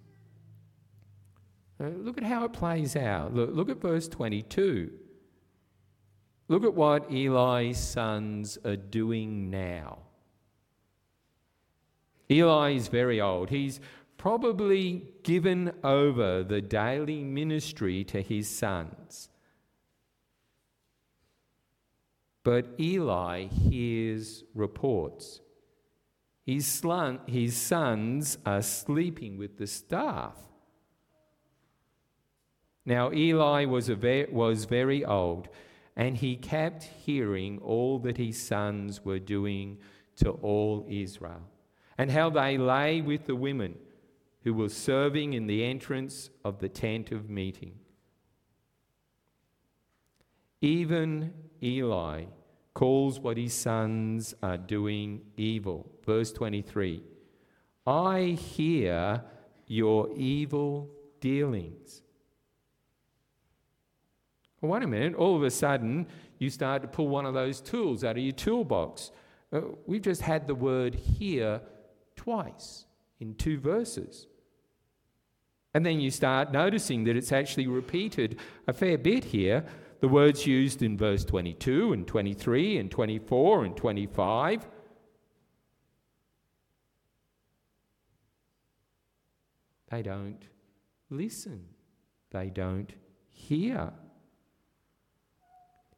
Uh, 1.80 1.88
look 1.88 2.18
at 2.18 2.24
how 2.24 2.44
it 2.44 2.52
plays 2.52 2.96
out. 2.96 3.34
Look, 3.34 3.50
look 3.52 3.68
at 3.68 3.80
verse 3.80 4.08
22. 4.08 4.90
Look 6.48 6.64
at 6.64 6.74
what 6.74 7.10
Eli's 7.10 7.78
sons 7.78 8.58
are 8.64 8.76
doing 8.76 9.50
now. 9.50 9.98
Eli 12.30 12.72
is 12.72 12.88
very 12.88 13.20
old. 13.20 13.50
He's 13.50 13.80
probably 14.16 15.12
given 15.22 15.72
over 15.84 16.42
the 16.42 16.60
daily 16.60 17.22
ministry 17.22 18.04
to 18.04 18.22
his 18.22 18.48
sons. 18.48 19.28
But 22.42 22.66
Eli 22.78 23.46
hears 23.46 24.44
reports. 24.54 25.40
His, 26.46 26.64
slun, 26.64 27.20
his 27.26 27.56
sons 27.56 28.38
are 28.46 28.62
sleeping 28.62 29.36
with 29.36 29.58
the 29.58 29.66
staff. 29.66 30.36
Now, 32.84 33.12
Eli 33.12 33.64
was, 33.64 33.88
ve- 33.88 34.28
was 34.30 34.64
very 34.64 35.04
old. 35.04 35.48
And 35.96 36.18
he 36.18 36.36
kept 36.36 36.84
hearing 36.84 37.58
all 37.58 37.98
that 38.00 38.18
his 38.18 38.40
sons 38.40 39.04
were 39.04 39.18
doing 39.18 39.78
to 40.16 40.30
all 40.30 40.86
Israel, 40.88 41.42
and 41.98 42.10
how 42.10 42.30
they 42.30 42.58
lay 42.58 43.00
with 43.00 43.26
the 43.26 43.34
women 43.34 43.76
who 44.44 44.54
were 44.54 44.68
serving 44.68 45.32
in 45.32 45.46
the 45.46 45.64
entrance 45.64 46.30
of 46.44 46.58
the 46.58 46.68
tent 46.68 47.12
of 47.12 47.30
meeting. 47.30 47.74
Even 50.60 51.32
Eli 51.62 52.24
calls 52.76 53.18
what 53.18 53.38
his 53.38 53.54
sons 53.54 54.34
are 54.42 54.58
doing 54.58 55.22
evil. 55.38 55.90
Verse 56.04 56.30
23 56.30 57.02
I 57.86 58.36
hear 58.38 59.22
your 59.66 60.14
evil 60.14 60.90
dealings. 61.18 62.02
Well, 64.60 64.72
wait 64.72 64.82
a 64.82 64.86
minute, 64.86 65.14
all 65.14 65.34
of 65.36 65.42
a 65.42 65.50
sudden 65.50 66.06
you 66.38 66.50
start 66.50 66.82
to 66.82 66.88
pull 66.88 67.08
one 67.08 67.24
of 67.24 67.32
those 67.32 67.62
tools 67.62 68.04
out 68.04 68.18
of 68.18 68.22
your 68.22 68.32
toolbox. 68.32 69.10
Uh, 69.50 69.60
we've 69.86 70.02
just 70.02 70.20
had 70.20 70.46
the 70.46 70.54
word 70.54 70.94
here 70.94 71.62
twice 72.14 72.84
in 73.20 73.36
two 73.36 73.58
verses. 73.58 74.26
And 75.72 75.86
then 75.86 75.98
you 75.98 76.10
start 76.10 76.52
noticing 76.52 77.04
that 77.04 77.16
it's 77.16 77.32
actually 77.32 77.68
repeated 77.68 78.38
a 78.66 78.74
fair 78.74 78.98
bit 78.98 79.24
here. 79.24 79.64
The 80.06 80.12
words 80.12 80.46
used 80.46 80.82
in 80.82 80.96
verse 80.96 81.24
22 81.24 81.92
and 81.92 82.06
23 82.06 82.78
and 82.78 82.88
24 82.88 83.64
and 83.64 83.76
25. 83.76 84.68
They 89.90 90.02
don't 90.02 90.38
listen, 91.10 91.64
they 92.30 92.50
don't 92.50 92.92
hear. 93.32 93.92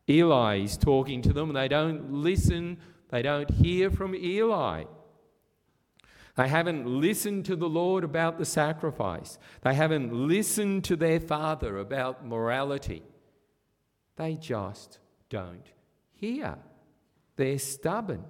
Eli 0.08 0.60
is 0.60 0.78
talking 0.78 1.20
to 1.20 1.34
them, 1.34 1.52
they 1.52 1.68
don't 1.68 2.10
listen, 2.10 2.78
they 3.10 3.20
don't 3.20 3.50
hear 3.50 3.90
from 3.90 4.14
Eli. 4.14 4.84
They 6.34 6.48
haven't 6.48 6.86
listened 6.86 7.44
to 7.44 7.56
the 7.56 7.68
Lord 7.68 8.04
about 8.04 8.38
the 8.38 8.46
sacrifice. 8.46 9.38
They 9.60 9.74
haven't 9.74 10.14
listened 10.14 10.84
to 10.84 10.96
their 10.96 11.20
father 11.20 11.76
about 11.76 12.24
morality. 12.24 13.02
They 14.18 14.34
just 14.34 14.98
don't 15.30 15.66
hear. 16.12 16.58
They're 17.36 17.58
stubborn. 17.58 18.24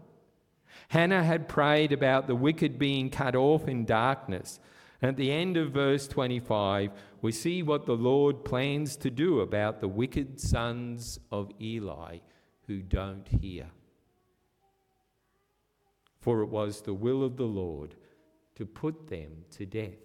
Hannah 0.88 1.24
had 1.24 1.48
prayed 1.48 1.92
about 1.92 2.26
the 2.26 2.34
wicked 2.36 2.78
being 2.78 3.08
cut 3.08 3.34
off 3.34 3.66
in 3.66 3.86
darkness. 3.86 4.60
At 5.00 5.16
the 5.16 5.32
end 5.32 5.56
of 5.56 5.72
verse 5.72 6.06
25, 6.06 6.90
we 7.22 7.32
see 7.32 7.62
what 7.62 7.86
the 7.86 7.96
Lord 7.96 8.44
plans 8.44 8.96
to 8.98 9.10
do 9.10 9.40
about 9.40 9.80
the 9.80 9.88
wicked 9.88 10.38
sons 10.38 11.18
of 11.32 11.50
Eli 11.58 12.18
who 12.66 12.82
don't 12.82 13.26
hear. 13.40 13.68
For 16.20 16.42
it 16.42 16.48
was 16.48 16.82
the 16.82 16.92
will 16.92 17.24
of 17.24 17.38
the 17.38 17.44
Lord 17.44 17.94
to 18.56 18.66
put 18.66 19.08
them 19.08 19.44
to 19.52 19.64
death. 19.64 20.04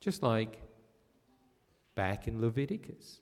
just 0.00 0.20
like 0.20 0.60
back 1.94 2.26
in 2.26 2.40
Leviticus. 2.40 3.20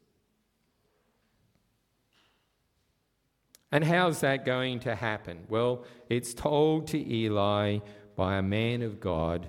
And 3.72 3.85
how's 3.85 4.20
that 4.20 4.44
going 4.44 4.80
to 4.80 4.94
happen? 4.94 5.44
Well, 5.48 5.85
it's 6.09 6.35
told 6.35 6.88
to 6.88 6.98
Eli 6.98 7.78
by 8.16 8.37
a 8.37 8.42
man 8.42 8.83
of 8.83 9.00
God 9.00 9.48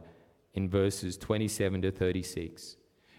in 0.53 0.69
verses 0.69 1.17
27 1.17 1.81
to 1.81 1.91
36. 1.91 2.77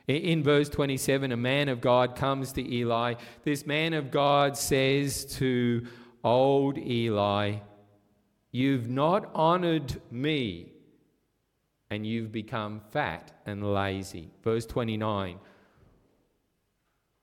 In 0.09 0.43
verse 0.43 0.69
27, 0.69 1.33
a 1.33 1.37
man 1.37 1.69
of 1.69 1.81
God 1.81 2.17
comes 2.17 2.53
to 2.53 2.75
Eli. 2.75 3.15
This 3.45 3.67
man 3.67 3.95
of 3.95 4.11
God 4.11 4.57
says 4.57 5.25
to 5.37 5.87
old 6.25 6.79
Eli, 6.79 7.57
You've 8.51 8.89
not 8.89 9.31
honored 9.35 10.01
me, 10.11 10.73
and 11.91 12.07
you've 12.07 12.33
become 12.33 12.81
fat 12.91 13.33
and 13.47 13.73
lazy. 13.73 14.31
Verse 14.43 14.67
29 14.67 15.39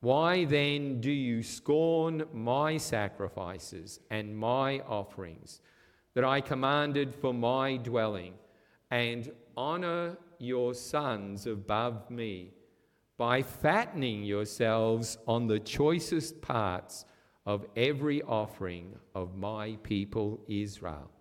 why 0.02 0.46
then 0.46 1.02
do 1.02 1.12
you 1.12 1.44
scorn 1.44 2.24
my 2.34 2.78
sacrifices 2.78 4.00
and 4.10 4.38
my 4.38 4.80
offerings 4.82 5.62
that 6.14 6.24
I 6.24 6.40
commanded 6.40 7.14
for 7.14 7.34
my 7.34 7.78
dwelling, 7.78 8.34
and 8.92 9.32
honor 9.58 10.18
your 10.40 10.74
sons 10.74 11.46
above 11.48 12.10
me 12.10 12.54
by 13.18 13.42
fattening 13.42 14.24
yourselves 14.24 15.18
on 15.28 15.48
the 15.48 15.60
choicest 15.60 16.42
parts 16.42 17.04
of 17.46 17.66
every 17.76 18.22
offering 18.22 18.96
of 19.14 19.36
my 19.36 19.78
people 19.84 20.40
Israel? 20.48 21.12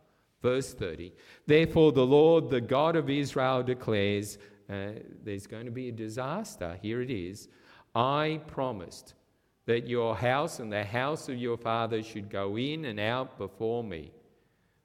Verse 0.41 0.73
30 0.73 1.13
Therefore, 1.47 1.91
the 1.91 2.07
Lord, 2.07 2.49
the 2.49 2.61
God 2.61 2.95
of 2.95 3.11
Israel, 3.11 3.65
declares 3.65 4.39
uh, 4.71 4.91
there's 5.25 5.49
going 5.49 5.65
to 5.65 5.73
be 5.73 5.89
a 5.89 5.93
disaster. 5.93 6.79
Here 6.81 7.03
it 7.03 7.11
is 7.11 7.49
I 7.99 8.41
promised 8.47 9.15
that 9.67 9.89
your 9.89 10.15
house 10.15 10.61
and 10.61 10.73
the 10.73 10.85
house 10.85 11.29
of 11.29 11.37
your 11.37 11.57
father 11.57 12.01
should 12.01 12.31
go 12.31 12.57
in 12.57 12.85
and 12.85 13.01
out 13.01 13.37
before 13.39 13.83
me. 13.83 14.13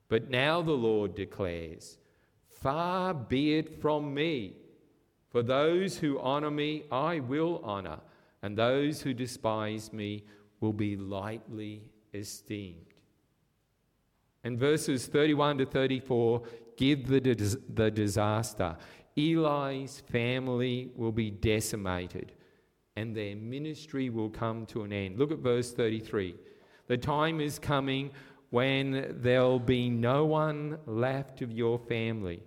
But 0.10 0.32
now 0.32 0.64
the 0.64 0.72
Lord 0.72 1.14
declares, 1.14 2.00
Far 2.50 3.14
be 3.14 3.60
it 3.60 3.80
from 3.80 4.16
me. 4.16 4.56
For 5.30 5.44
those 5.44 6.00
who 6.00 6.20
honour 6.20 6.50
me, 6.50 6.86
I 6.92 7.20
will 7.20 7.62
honour, 7.64 8.00
and 8.42 8.58
those 8.58 9.02
who 9.02 9.14
despise 9.14 9.94
me 9.94 10.24
will 10.60 10.74
be 10.74 10.96
lightly 10.98 11.84
esteemed. 12.16 12.96
And 14.44 14.58
verses 14.58 15.06
31 15.06 15.60
to 15.60 15.66
34 15.68 16.42
give 16.78 17.08
the, 17.08 17.22
dis- 17.22 17.58
the 17.72 17.92
disaster. 17.92 18.76
Eli's 19.16 20.02
family 20.10 20.92
will 20.96 21.12
be 21.12 21.30
decimated 21.30 22.32
and 22.96 23.16
their 23.16 23.36
ministry 23.36 24.10
will 24.10 24.30
come 24.30 24.66
to 24.68 24.84
an 24.84 24.94
end. 24.94 25.18
Look 25.18 25.32
at 25.32 25.40
verse 25.40 25.72
33. 25.72 26.36
The 26.88 26.98
time 26.98 27.40
is 27.42 27.58
coming 27.58 28.12
when 28.50 29.16
there'll 29.22 29.60
be 29.60 29.90
no 29.90 30.26
one 30.26 30.78
left 30.86 31.42
of 31.42 31.52
your 31.52 31.80
family. 31.80 32.44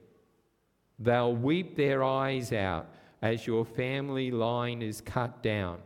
They'll 0.98 1.34
weep 1.34 1.76
their 1.76 2.04
eyes 2.04 2.52
out 2.52 2.88
as 3.22 3.46
your 3.46 3.64
family 3.64 4.30
line 4.30 4.82
is 4.82 5.00
cut 5.00 5.42
down. 5.42 5.78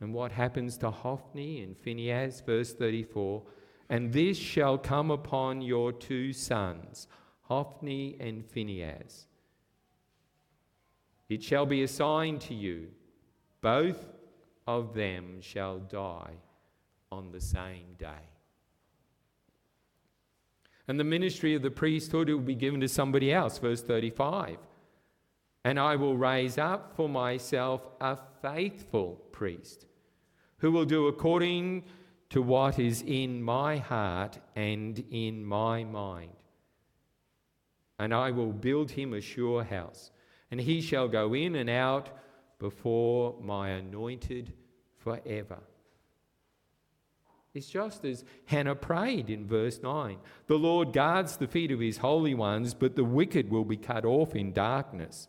And 0.00 0.14
what 0.14 0.32
happens 0.32 0.78
to 0.78 0.90
Hophni 0.90 1.62
and 1.62 1.76
Phinehas? 1.76 2.42
Verse 2.46 2.72
34 2.72 3.42
And 3.88 4.12
this 4.12 4.38
shall 4.38 4.78
come 4.78 5.10
upon 5.10 5.60
your 5.60 5.92
two 5.92 6.32
sons, 6.32 7.06
Hophni 7.42 8.16
and 8.20 8.46
Phinehas. 8.46 9.26
It 11.28 11.42
shall 11.42 11.66
be 11.66 11.82
a 11.82 11.88
sign 11.88 12.38
to 12.40 12.54
you 12.54 12.88
both 13.60 14.08
of 14.66 14.94
them 14.94 15.40
shall 15.40 15.78
die 15.78 16.34
on 17.10 17.32
the 17.32 17.40
same 17.40 17.94
day. 17.98 18.28
And 20.88 20.98
the 20.98 21.04
ministry 21.04 21.54
of 21.54 21.62
the 21.62 21.70
priesthood 21.70 22.28
will 22.28 22.40
be 22.40 22.54
given 22.54 22.80
to 22.80 22.88
somebody 22.88 23.32
else, 23.32 23.58
verse 23.58 23.82
35. 23.82 24.56
And 25.64 25.78
I 25.78 25.96
will 25.96 26.16
raise 26.16 26.58
up 26.58 26.96
for 26.96 27.08
myself 27.08 27.86
a 28.00 28.16
faithful 28.42 29.20
priest 29.30 29.86
who 30.58 30.72
will 30.72 30.84
do 30.84 31.06
according 31.06 31.84
to 32.30 32.42
what 32.42 32.78
is 32.78 33.02
in 33.02 33.42
my 33.42 33.76
heart 33.76 34.38
and 34.56 35.04
in 35.10 35.44
my 35.44 35.84
mind. 35.84 36.30
And 37.98 38.14
I 38.14 38.30
will 38.30 38.52
build 38.52 38.92
him 38.92 39.12
a 39.12 39.20
sure 39.20 39.62
house, 39.62 40.10
and 40.50 40.60
he 40.60 40.80
shall 40.80 41.08
go 41.08 41.34
in 41.34 41.54
and 41.56 41.68
out 41.68 42.08
before 42.60 43.34
my 43.40 43.70
anointed 43.70 44.52
forever. 44.98 45.58
It's 47.52 47.68
just 47.68 48.04
as 48.04 48.24
Hannah 48.44 48.76
prayed 48.76 49.28
in 49.28 49.48
verse 49.48 49.80
9 49.82 50.18
The 50.46 50.54
Lord 50.54 50.92
guards 50.92 51.36
the 51.36 51.48
feet 51.48 51.72
of 51.72 51.80
his 51.80 51.98
holy 51.98 52.34
ones, 52.34 52.74
but 52.74 52.94
the 52.94 53.02
wicked 53.02 53.50
will 53.50 53.64
be 53.64 53.76
cut 53.76 54.04
off 54.04 54.36
in 54.36 54.52
darkness. 54.52 55.26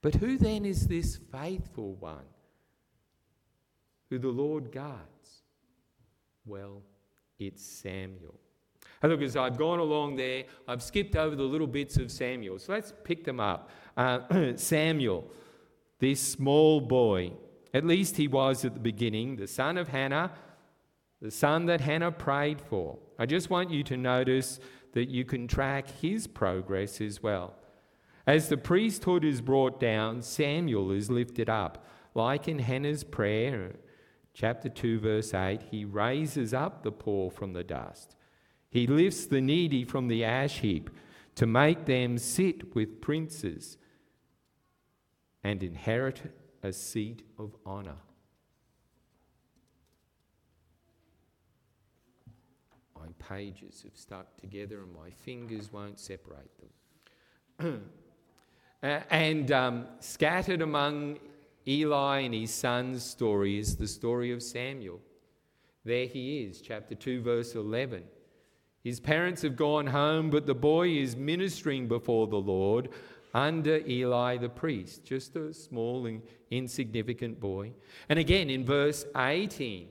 But 0.00 0.14
who 0.14 0.38
then 0.38 0.64
is 0.64 0.88
this 0.88 1.18
faithful 1.30 1.94
one 1.96 2.24
who 4.08 4.18
the 4.18 4.28
Lord 4.28 4.72
guards? 4.72 5.42
Well, 6.46 6.82
it's 7.38 7.62
Samuel. 7.62 8.34
And 9.02 9.12
look, 9.12 9.20
as 9.20 9.36
I've 9.36 9.58
gone 9.58 9.78
along 9.78 10.16
there, 10.16 10.44
I've 10.66 10.82
skipped 10.82 11.16
over 11.16 11.36
the 11.36 11.42
little 11.42 11.66
bits 11.66 11.96
of 11.98 12.10
Samuel. 12.10 12.58
So 12.58 12.72
let's 12.72 12.92
pick 13.04 13.24
them 13.24 13.40
up. 13.40 13.70
Uh, 13.96 14.52
Samuel 14.56 15.30
this 16.02 16.20
small 16.20 16.80
boy, 16.80 17.32
at 17.72 17.86
least 17.86 18.16
he 18.16 18.26
was 18.26 18.64
at 18.64 18.74
the 18.74 18.80
beginning, 18.80 19.36
the 19.36 19.46
son 19.46 19.78
of 19.78 19.86
Hannah, 19.86 20.32
the 21.20 21.30
son 21.30 21.66
that 21.66 21.80
Hannah 21.80 22.10
prayed 22.10 22.60
for. 22.60 22.98
I 23.20 23.26
just 23.26 23.50
want 23.50 23.70
you 23.70 23.84
to 23.84 23.96
notice 23.96 24.58
that 24.94 25.08
you 25.08 25.24
can 25.24 25.46
track 25.46 25.88
his 26.00 26.26
progress 26.26 27.00
as 27.00 27.22
well. 27.22 27.54
As 28.26 28.48
the 28.48 28.56
priesthood 28.56 29.24
is 29.24 29.40
brought 29.40 29.78
down, 29.78 30.22
Samuel 30.22 30.90
is 30.90 31.08
lifted 31.08 31.48
up. 31.48 31.86
Like 32.16 32.48
in 32.48 32.58
Hannah's 32.58 33.04
prayer, 33.04 33.76
chapter 34.34 34.68
2, 34.68 34.98
verse 34.98 35.32
8, 35.32 35.62
he 35.70 35.84
raises 35.84 36.52
up 36.52 36.82
the 36.82 36.90
poor 36.90 37.30
from 37.30 37.52
the 37.52 37.62
dust. 37.62 38.16
He 38.70 38.88
lifts 38.88 39.26
the 39.26 39.40
needy 39.40 39.84
from 39.84 40.08
the 40.08 40.24
ash 40.24 40.58
heap 40.58 40.90
to 41.36 41.46
make 41.46 41.84
them 41.84 42.18
sit 42.18 42.74
with 42.74 43.00
princes 43.00 43.76
and 45.44 45.62
inherit 45.62 46.22
a 46.62 46.72
seat 46.72 47.22
of 47.38 47.54
honor. 47.66 47.96
My 52.98 53.08
pages 53.18 53.82
have 53.82 53.96
stuck 53.96 54.36
together 54.36 54.82
and 54.82 54.92
my 54.94 55.10
fingers 55.10 55.72
won't 55.72 55.98
separate 55.98 56.50
them. 57.58 57.82
and 59.10 59.50
um, 59.50 59.86
scattered 59.98 60.62
among 60.62 61.18
Eli 61.66 62.20
and 62.20 62.34
his 62.34 62.52
son's 62.52 63.04
story 63.04 63.58
is 63.58 63.76
the 63.76 63.88
story 63.88 64.32
of 64.32 64.42
Samuel. 64.42 65.00
There 65.84 66.06
he 66.06 66.42
is, 66.42 66.60
chapter 66.60 66.94
2, 66.94 67.22
verse 67.22 67.54
11. 67.54 68.04
His 68.84 68.98
parents 68.98 69.42
have 69.42 69.56
gone 69.56 69.86
home, 69.86 70.30
but 70.30 70.46
the 70.46 70.54
boy 70.54 70.88
is 70.88 71.16
ministering 71.16 71.86
before 71.86 72.26
the 72.26 72.40
Lord 72.40 72.88
under 73.34 73.78
Eli 73.86 74.36
the 74.36 74.48
priest, 74.48 75.04
just 75.04 75.36
a 75.36 75.52
small 75.54 76.06
and 76.06 76.22
insignificant 76.50 77.40
boy. 77.40 77.72
And 78.08 78.18
again 78.18 78.50
in 78.50 78.64
verse 78.64 79.04
18, 79.16 79.88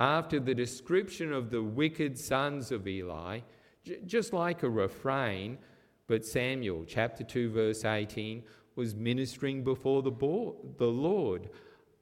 after 0.00 0.38
the 0.38 0.54
description 0.54 1.32
of 1.32 1.50
the 1.50 1.62
wicked 1.62 2.18
sons 2.18 2.70
of 2.70 2.86
Eli, 2.86 3.40
j- 3.84 3.98
just 4.06 4.32
like 4.32 4.62
a 4.62 4.70
refrain, 4.70 5.58
but 6.06 6.24
Samuel, 6.24 6.84
chapter 6.86 7.24
2, 7.24 7.50
verse 7.50 7.84
18, 7.84 8.42
was 8.76 8.94
ministering 8.94 9.64
before 9.64 10.02
the, 10.02 10.10
bo- 10.10 10.56
the 10.76 10.86
Lord, 10.86 11.50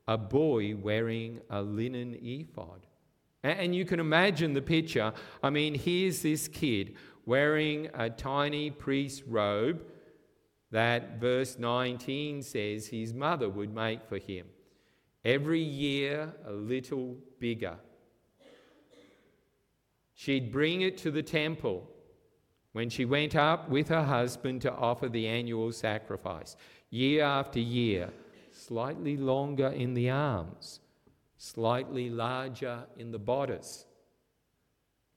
a 0.07 0.19
boy 0.19 0.77
wearing 0.77 1.41
a 1.51 1.63
linen 1.63 2.17
ephod. 2.21 2.87
And 3.43 3.75
you 3.75 3.85
can 3.85 4.01
imagine 4.01 4.55
the 4.55 4.63
picture. 4.63 5.13
I 5.43 5.51
mean, 5.51 5.75
here's 5.75 6.23
this 6.23 6.49
kid 6.49 6.97
wearing 7.25 7.89
a 7.95 8.11
tiny 8.11 8.71
priest's 8.71 9.23
robe 9.23 9.85
that 10.71 11.21
verse 11.21 11.59
19 11.59 12.43
says 12.43 12.89
his 12.89 13.15
mother 13.15 13.49
would 13.49 13.75
make 13.75 14.05
for 14.07 14.19
him. 14.19 14.47
Every 15.25 15.61
year, 15.61 16.33
a 16.47 16.53
little 16.53 17.17
bigger. 17.41 17.77
She'd 20.15 20.51
bring 20.53 20.83
it 20.83 20.97
to 20.99 21.11
the 21.11 21.23
temple 21.23 21.91
when 22.73 22.91
she 22.91 23.05
went 23.05 23.35
up 23.35 23.69
with 23.69 23.89
her 23.89 24.05
husband 24.05 24.63
to 24.63 24.73
offer 24.73 25.09
the 25.09 25.27
annual 25.27 25.73
sacrifice. 25.73 26.57
Year 26.91 27.25
after 27.25 27.59
year, 27.59 28.11
slightly 28.53 29.17
longer 29.17 29.69
in 29.69 29.95
the 29.95 30.11
arms, 30.11 30.81
slightly 31.39 32.09
larger 32.09 32.85
in 32.99 33.13
the 33.13 33.19
bodice. 33.19 33.87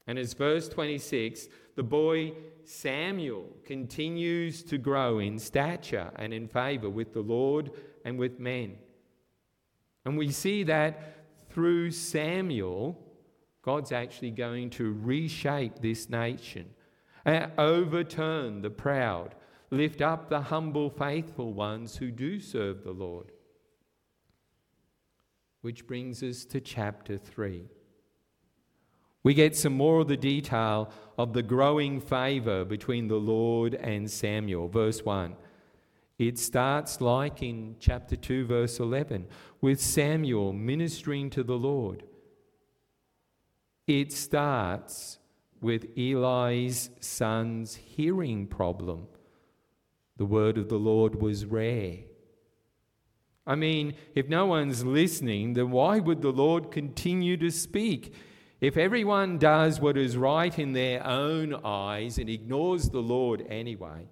And 0.08 0.18
as 0.18 0.34
verse 0.34 0.68
26, 0.68 1.48
the 1.80 1.84
boy 1.84 2.34
Samuel 2.66 3.46
continues 3.64 4.64
to 4.64 4.78
grow 4.78 5.20
in 5.20 5.40
stature 5.40 6.12
and 6.18 6.34
in 6.34 6.46
favor 6.46 6.90
with 6.90 7.14
the 7.14 7.22
Lord 7.22 7.72
and 8.04 8.20
with 8.20 8.38
men. 8.38 8.76
And 10.04 10.18
we 10.18 10.30
see 10.30 10.64
that 10.64 11.24
through 11.50 11.92
Samuel, 11.92 13.02
God's 13.62 13.94
actually 13.94 14.32
going 14.32 14.72
to 14.72 14.92
reshape 14.92 15.80
this 15.80 16.10
nation, 16.10 16.66
and 17.24 17.50
overturn 17.58 18.62
the 18.62 18.70
proud, 18.70 19.36
lift 19.72 20.02
up 20.02 20.28
the 20.28 20.42
humble, 20.42 20.90
faithful 20.90 21.54
ones 21.54 21.96
who 21.96 22.12
do 22.12 22.42
serve 22.42 22.84
the 22.84 22.92
Lord. 22.92 23.32
Which 25.62 25.88
brings 25.88 26.24
us 26.24 26.44
to 26.44 26.60
chapter 26.60 27.18
3. 27.18 27.70
We 29.24 29.34
get 29.34 29.56
some 29.56 29.74
more 29.74 30.00
of 30.02 30.08
the 30.08 30.18
detail 30.18 30.92
of 31.18 31.34
the 31.34 31.44
growing 31.44 32.00
favour 32.00 32.64
between 32.64 33.08
the 33.08 33.20
Lord 33.20 33.76
and 33.76 34.10
Samuel. 34.10 34.70
Verse 34.70 35.04
1. 35.04 35.36
It 36.18 36.38
starts 36.38 37.00
like 37.00 37.42
in 37.42 37.76
chapter 37.80 38.16
2, 38.16 38.46
verse 38.46 38.80
11, 38.80 39.26
with 39.62 39.80
Samuel 39.80 40.52
ministering 40.52 41.30
to 41.32 41.44
the 41.44 41.58
Lord. 41.58 42.04
It 43.88 44.12
starts 44.12 45.18
with 45.62 45.88
Eli's 45.98 46.90
son's 47.00 47.76
hearing 47.76 48.48
problem. 48.48 49.08
The 50.18 50.26
word 50.26 50.58
of 50.58 50.68
the 50.68 50.78
Lord 50.78 51.22
was 51.22 51.46
rare. 51.46 52.00
I 53.48 53.56
mean, 53.56 53.96
if 54.14 54.28
no 54.28 54.46
one's 54.46 54.86
listening, 54.86 55.54
then 55.54 55.72
why 55.72 56.00
would 56.00 56.22
the 56.22 56.32
Lord 56.32 56.70
continue 56.70 57.36
to 57.38 57.50
speak? 57.50 58.14
If 58.62 58.76
everyone 58.76 59.38
does 59.38 59.80
what 59.80 59.98
is 59.98 60.18
right 60.18 60.58
in 60.58 60.74
their 60.74 61.06
own 61.06 61.56
eyes 61.64 62.18
and 62.18 62.30
ignores 62.30 62.90
the 62.90 63.02
Lord 63.02 63.46
anyway, 63.50 64.08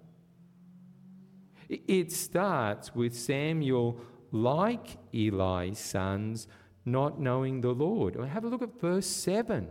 it 1.68 2.12
starts 2.12 2.94
with 2.94 3.14
Samuel, 3.14 4.00
like 4.32 4.96
Eli's 5.12 5.78
sons, 5.78 6.48
not 6.86 7.20
knowing 7.20 7.60
the 7.60 7.72
Lord. 7.72 8.16
Have 8.16 8.44
a 8.44 8.48
look 8.48 8.62
at 8.62 8.80
verse 8.80 9.06
7. 9.06 9.68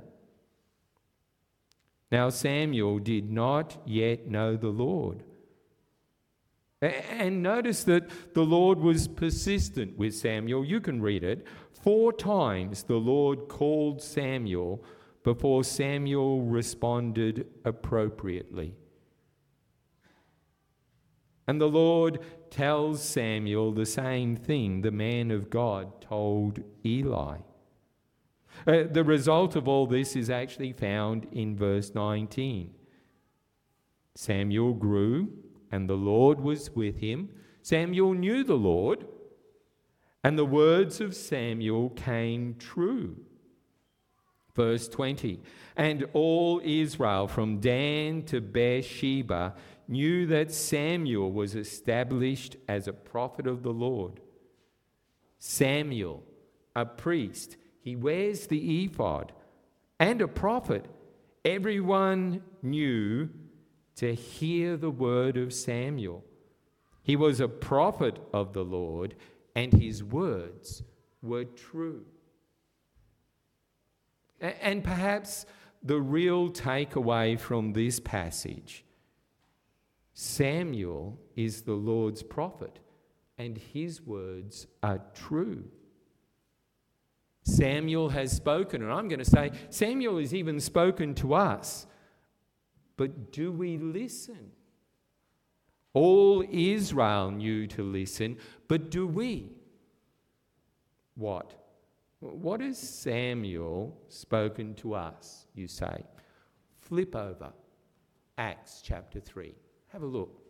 Now 2.11 2.29
Samuel 2.29 2.99
did 2.99 3.31
not 3.31 3.77
yet 3.85 4.27
know 4.27 4.55
the 4.55 4.69
Lord. 4.69 5.23
And 6.81 7.41
notice 7.41 7.83
that 7.85 8.33
the 8.35 8.43
Lord 8.43 8.79
was 8.79 9.07
persistent 9.07 9.97
with 9.97 10.15
Samuel. 10.15 10.63
You 10.63 10.79
can 10.79 11.01
read 11.01 11.23
it. 11.23 11.47
Four 11.81 12.13
times 12.13 12.83
the 12.83 12.97
Lord 12.97 13.47
called 13.47 14.01
Samuel 14.01 14.83
before 15.23 15.63
Samuel 15.63 16.41
responded 16.41 17.47
appropriately. 17.65 18.75
And 21.47 21.59
the 21.59 21.69
Lord 21.69 22.19
tells 22.51 23.01
Samuel 23.01 23.71
the 23.71 23.85
same 23.85 24.35
thing 24.35 24.81
the 24.81 24.91
man 24.91 25.31
of 25.31 25.49
God 25.49 26.01
told 26.01 26.59
Eli. 26.85 27.37
Uh, 28.65 28.83
the 28.91 29.03
result 29.03 29.55
of 29.55 29.67
all 29.67 29.87
this 29.87 30.15
is 30.15 30.29
actually 30.29 30.73
found 30.73 31.27
in 31.31 31.55
verse 31.55 31.93
19. 31.95 32.73
Samuel 34.15 34.73
grew, 34.73 35.29
and 35.71 35.89
the 35.89 35.95
Lord 35.95 36.39
was 36.39 36.71
with 36.71 36.97
him. 36.99 37.29
Samuel 37.61 38.13
knew 38.13 38.43
the 38.43 38.55
Lord, 38.55 39.05
and 40.23 40.37
the 40.37 40.45
words 40.45 41.01
of 41.01 41.15
Samuel 41.15 41.89
came 41.89 42.55
true. 42.55 43.17
Verse 44.55 44.87
20 44.87 45.39
And 45.75 46.05
all 46.13 46.59
Israel 46.63 47.27
from 47.27 47.59
Dan 47.59 48.23
to 48.23 48.41
Beersheba 48.41 49.53
knew 49.87 50.25
that 50.27 50.51
Samuel 50.51 51.31
was 51.31 51.55
established 51.55 52.57
as 52.67 52.87
a 52.87 52.93
prophet 52.93 53.47
of 53.47 53.63
the 53.63 53.71
Lord. 53.71 54.19
Samuel, 55.39 56.23
a 56.75 56.85
priest, 56.85 57.57
he 57.79 57.95
wears 57.95 58.47
the 58.47 58.83
ephod, 58.83 59.31
and 59.99 60.21
a 60.21 60.27
prophet. 60.27 60.85
Everyone 61.45 62.41
knew 62.61 63.29
to 63.97 64.15
hear 64.15 64.77
the 64.77 64.91
word 64.91 65.37
of 65.37 65.53
Samuel. 65.53 66.23
He 67.03 67.15
was 67.15 67.39
a 67.39 67.47
prophet 67.47 68.19
of 68.33 68.53
the 68.53 68.63
Lord 68.63 69.15
and 69.55 69.73
his 69.73 70.03
words 70.03 70.83
were 71.21 71.45
true. 71.45 72.05
And 74.39 74.83
perhaps 74.83 75.47
the 75.81 75.99
real 75.99 76.49
takeaway 76.49 77.39
from 77.39 77.73
this 77.73 77.99
passage 77.99 78.83
Samuel 80.13 81.19
is 81.35 81.61
the 81.61 81.73
Lord's 81.73 82.23
prophet, 82.23 82.79
and 83.37 83.55
his 83.55 84.01
words 84.01 84.65
are 84.81 84.99
true. 85.13 85.65
Samuel 87.43 88.09
has 88.09 88.31
spoken, 88.31 88.81
and 88.81 88.91
I'm 88.91 89.07
going 89.07 89.19
to 89.19 89.25
say 89.25 89.51
Samuel 89.69 90.17
has 90.17 90.33
even 90.33 90.59
spoken 90.59 91.13
to 91.15 91.35
us. 91.35 91.85
But 92.97 93.31
do 93.31 93.51
we 93.51 93.77
listen? 93.77 94.51
All 95.93 96.43
Israel 96.49 97.31
knew 97.31 97.67
to 97.67 97.83
listen, 97.83 98.37
but 98.67 98.91
do 98.91 99.07
we? 99.07 99.51
What? 101.15 101.53
What 102.19 102.61
has 102.61 102.77
Samuel 102.77 103.97
spoken 104.09 104.73
to 104.75 104.95
us, 104.95 105.45
you 105.53 105.67
say? 105.67 106.03
Flip 106.79 107.15
over 107.15 107.51
Acts 108.37 108.81
chapter 108.83 109.19
3. 109.19 109.53
Have 109.89 110.03
a 110.03 110.07
look. 110.07 110.41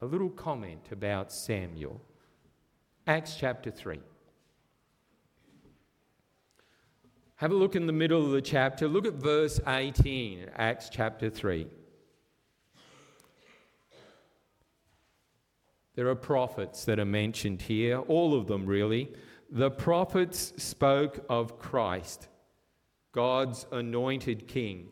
A 0.00 0.06
little 0.06 0.30
comment 0.30 0.88
about 0.92 1.32
Samuel. 1.32 2.00
Acts 3.06 3.36
chapter 3.36 3.70
3. 3.70 4.00
Have 7.38 7.52
a 7.52 7.54
look 7.54 7.76
in 7.76 7.86
the 7.86 7.92
middle 7.92 8.24
of 8.24 8.32
the 8.32 8.42
chapter. 8.42 8.88
Look 8.88 9.06
at 9.06 9.12
verse 9.12 9.60
18, 9.64 10.50
Acts 10.56 10.88
chapter 10.90 11.30
3. 11.30 11.68
There 15.94 16.08
are 16.08 16.16
prophets 16.16 16.84
that 16.86 16.98
are 16.98 17.04
mentioned 17.04 17.62
here, 17.62 18.00
all 18.00 18.34
of 18.34 18.48
them 18.48 18.66
really. 18.66 19.12
The 19.52 19.70
prophets 19.70 20.52
spoke 20.56 21.24
of 21.28 21.60
Christ, 21.60 22.26
God's 23.12 23.66
anointed 23.70 24.48
king, 24.48 24.88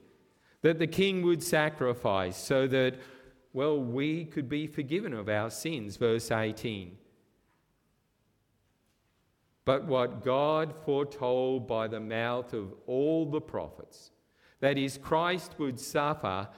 that 0.62 0.78
the 0.78 0.86
king 0.86 1.22
would 1.22 1.42
sacrifice 1.42 2.36
so 2.36 2.68
that, 2.68 2.94
well, 3.54 3.76
we 3.76 4.24
could 4.24 4.48
be 4.48 4.68
forgiven 4.68 5.12
of 5.14 5.28
our 5.28 5.50
sins. 5.50 5.96
Verse 5.96 6.30
18. 6.30 6.96
But 9.66 9.84
what 9.84 10.24
God 10.24 10.72
foretold 10.84 11.66
by 11.66 11.88
the 11.88 12.00
mouth 12.00 12.54
of 12.54 12.72
all 12.86 13.28
the 13.28 13.40
prophets, 13.40 14.12
that 14.60 14.78
is, 14.78 14.96
Christ 14.96 15.56
would 15.58 15.78
suffer, 15.78 16.48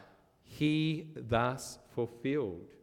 he 0.45 1.09
thus 1.17 1.79
fulfilled. 1.95 2.77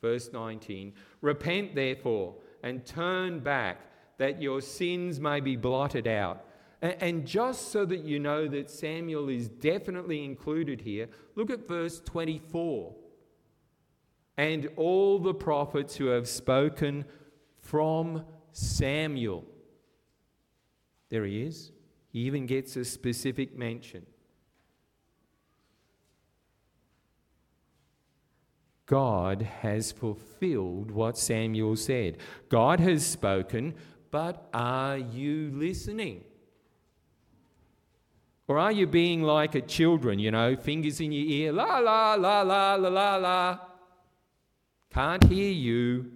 Verse 0.00 0.30
19 0.32 0.92
Repent 1.22 1.74
therefore 1.74 2.34
and 2.62 2.84
turn 2.84 3.40
back 3.40 3.80
that 4.18 4.40
your 4.42 4.60
sins 4.60 5.18
may 5.18 5.40
be 5.40 5.56
blotted 5.56 6.06
out. 6.06 6.44
And 6.80 7.26
just 7.26 7.72
so 7.72 7.84
that 7.86 8.04
you 8.04 8.20
know 8.20 8.46
that 8.48 8.70
Samuel 8.70 9.28
is 9.30 9.48
definitely 9.48 10.24
included 10.24 10.82
here, 10.82 11.08
look 11.34 11.50
at 11.50 11.66
verse 11.66 12.00
24. 12.00 12.94
And 14.36 14.68
all 14.76 15.18
the 15.18 15.34
prophets 15.34 15.96
who 15.96 16.06
have 16.06 16.28
spoken 16.28 17.04
from 17.60 18.24
Samuel. 18.52 19.44
There 21.08 21.24
he 21.24 21.42
is. 21.42 21.72
He 22.10 22.20
even 22.20 22.46
gets 22.46 22.76
a 22.76 22.84
specific 22.84 23.56
mention. 23.56 24.06
God 28.86 29.42
has 29.42 29.92
fulfilled 29.92 30.90
what 30.90 31.18
Samuel 31.18 31.76
said. 31.76 32.16
God 32.48 32.80
has 32.80 33.06
spoken, 33.06 33.74
but 34.10 34.48
are 34.54 34.96
you 34.96 35.50
listening? 35.52 36.24
Or 38.46 38.58
are 38.58 38.72
you 38.72 38.86
being 38.86 39.22
like 39.22 39.54
a 39.54 39.60
children, 39.60 40.18
you 40.18 40.30
know, 40.30 40.56
fingers 40.56 41.00
in 41.02 41.12
your 41.12 41.26
ear, 41.26 41.52
la 41.52 41.78
la 41.78 42.14
la 42.14 42.40
la 42.40 42.74
la 42.76 42.88
la 42.88 43.16
la? 43.16 43.58
Can't 44.90 45.22
hear 45.24 45.52
you. 45.52 46.10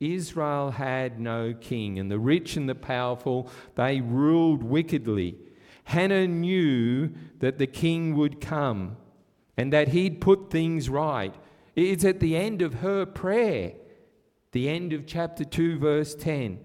Israel 0.00 0.70
had 0.72 1.20
no 1.20 1.52
king, 1.52 1.98
and 1.98 2.10
the 2.10 2.18
rich 2.18 2.56
and 2.56 2.68
the 2.68 2.74
powerful, 2.74 3.50
they 3.74 4.00
ruled 4.00 4.62
wickedly. 4.62 5.36
Hannah 5.84 6.26
knew 6.26 7.12
that 7.40 7.58
the 7.58 7.66
king 7.66 8.16
would 8.16 8.40
come 8.40 8.96
and 9.56 9.72
that 9.72 9.88
he'd 9.88 10.20
put 10.20 10.50
things 10.50 10.88
right. 10.88 11.34
It's 11.76 12.04
at 12.04 12.20
the 12.20 12.36
end 12.36 12.62
of 12.62 12.74
her 12.74 13.04
prayer, 13.04 13.74
the 14.52 14.68
end 14.68 14.92
of 14.92 15.06
chapter 15.06 15.44
2, 15.44 15.78
verse 15.78 16.14
10. 16.14 16.60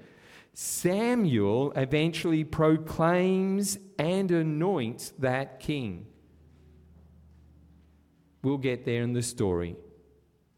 Samuel 0.53 1.73
eventually 1.75 2.45
proclaims 2.45 3.77
and 3.99 4.31
anoints 4.31 5.11
that 5.19 5.59
king. 5.59 6.07
We'll 8.41 8.57
get 8.57 8.85
there 8.85 9.01
in 9.01 9.11
the 9.11 9.23
story. 9.23 9.75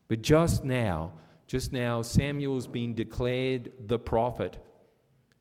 But 0.08 0.22
just 0.22 0.64
now, 0.64 1.14
just 1.48 1.72
now, 1.72 2.02
Samuel's 2.02 2.68
been 2.68 2.94
declared 2.94 3.72
the 3.88 3.98
prophet 3.98 4.58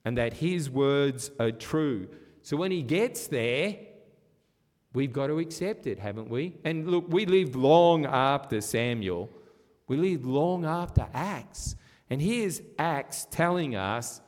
and 0.04 0.16
that 0.16 0.34
his 0.34 0.70
words 0.70 1.32
are 1.40 1.50
true. 1.50 2.08
So 2.42 2.56
when 2.56 2.70
he 2.70 2.82
gets 2.82 3.26
there, 3.26 3.76
we've 4.92 5.12
got 5.12 5.26
to 5.26 5.40
accept 5.40 5.88
it, 5.88 5.98
haven't 5.98 6.30
we? 6.30 6.58
And 6.64 6.88
look, 6.88 7.06
we 7.08 7.26
lived 7.26 7.56
long 7.56 8.06
after 8.06 8.60
Samuel, 8.60 9.28
we 9.88 9.96
lived 9.96 10.24
long 10.24 10.64
after 10.64 11.08
Acts. 11.12 11.74
And 12.08 12.22
here's 12.22 12.62
Acts 12.78 13.26
telling 13.30 13.74
us 13.74 14.20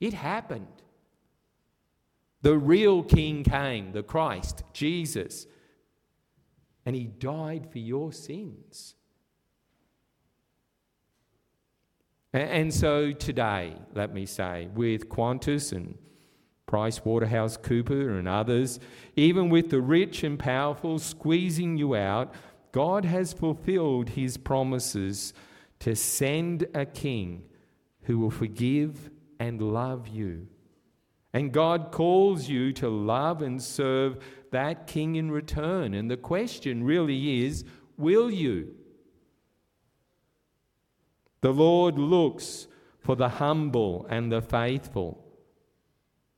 it 0.00 0.12
happened. 0.12 0.66
The 2.42 2.58
real 2.58 3.02
king 3.02 3.44
came, 3.44 3.92
the 3.92 4.02
Christ, 4.02 4.64
Jesus, 4.74 5.46
and 6.84 6.94
he 6.94 7.04
died 7.04 7.70
for 7.70 7.78
your 7.78 8.12
sins. 8.12 8.96
And 12.32 12.72
so 12.72 13.12
today, 13.12 13.76
let 13.94 14.14
me 14.14 14.24
say, 14.24 14.68
with 14.74 15.08
Qantas 15.10 15.72
and 15.72 15.98
Price 16.66 17.04
Waterhouse 17.04 17.58
Cooper 17.58 18.16
and 18.16 18.26
others, 18.26 18.80
even 19.16 19.50
with 19.50 19.68
the 19.68 19.82
rich 19.82 20.24
and 20.24 20.38
powerful 20.38 20.98
squeezing 20.98 21.76
you 21.76 21.94
out, 21.94 22.32
God 22.72 23.04
has 23.04 23.34
fulfilled 23.34 24.10
his 24.10 24.38
promises 24.38 25.34
to 25.80 25.94
send 25.94 26.66
a 26.74 26.86
king 26.86 27.42
who 28.04 28.18
will 28.18 28.30
forgive 28.30 29.10
and 29.38 29.60
love 29.60 30.08
you. 30.08 30.46
And 31.34 31.52
God 31.52 31.92
calls 31.92 32.48
you 32.48 32.72
to 32.74 32.88
love 32.88 33.42
and 33.42 33.62
serve 33.62 34.24
that 34.52 34.86
king 34.86 35.16
in 35.16 35.30
return. 35.30 35.92
And 35.92 36.10
the 36.10 36.16
question 36.16 36.84
really 36.84 37.44
is 37.44 37.64
will 37.98 38.30
you? 38.30 38.74
The 41.42 41.52
Lord 41.52 41.98
looks 41.98 42.66
for 43.00 43.14
the 43.14 43.28
humble 43.28 44.06
and 44.08 44.32
the 44.32 44.40
faithful. 44.40 45.22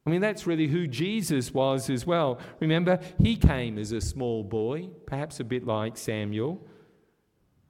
I 0.06 0.10
mean, 0.10 0.20
that's 0.20 0.46
really 0.46 0.66
who 0.66 0.86
Jesus 0.86 1.54
was 1.54 1.88
as 1.88 2.06
well. 2.06 2.38
Remember, 2.60 2.98
he 3.18 3.36
came 3.36 3.78
as 3.78 3.92
a 3.92 4.00
small 4.00 4.42
boy, 4.42 4.88
perhaps 5.06 5.40
a 5.40 5.44
bit 5.44 5.66
like 5.66 5.96
Samuel. 5.96 6.66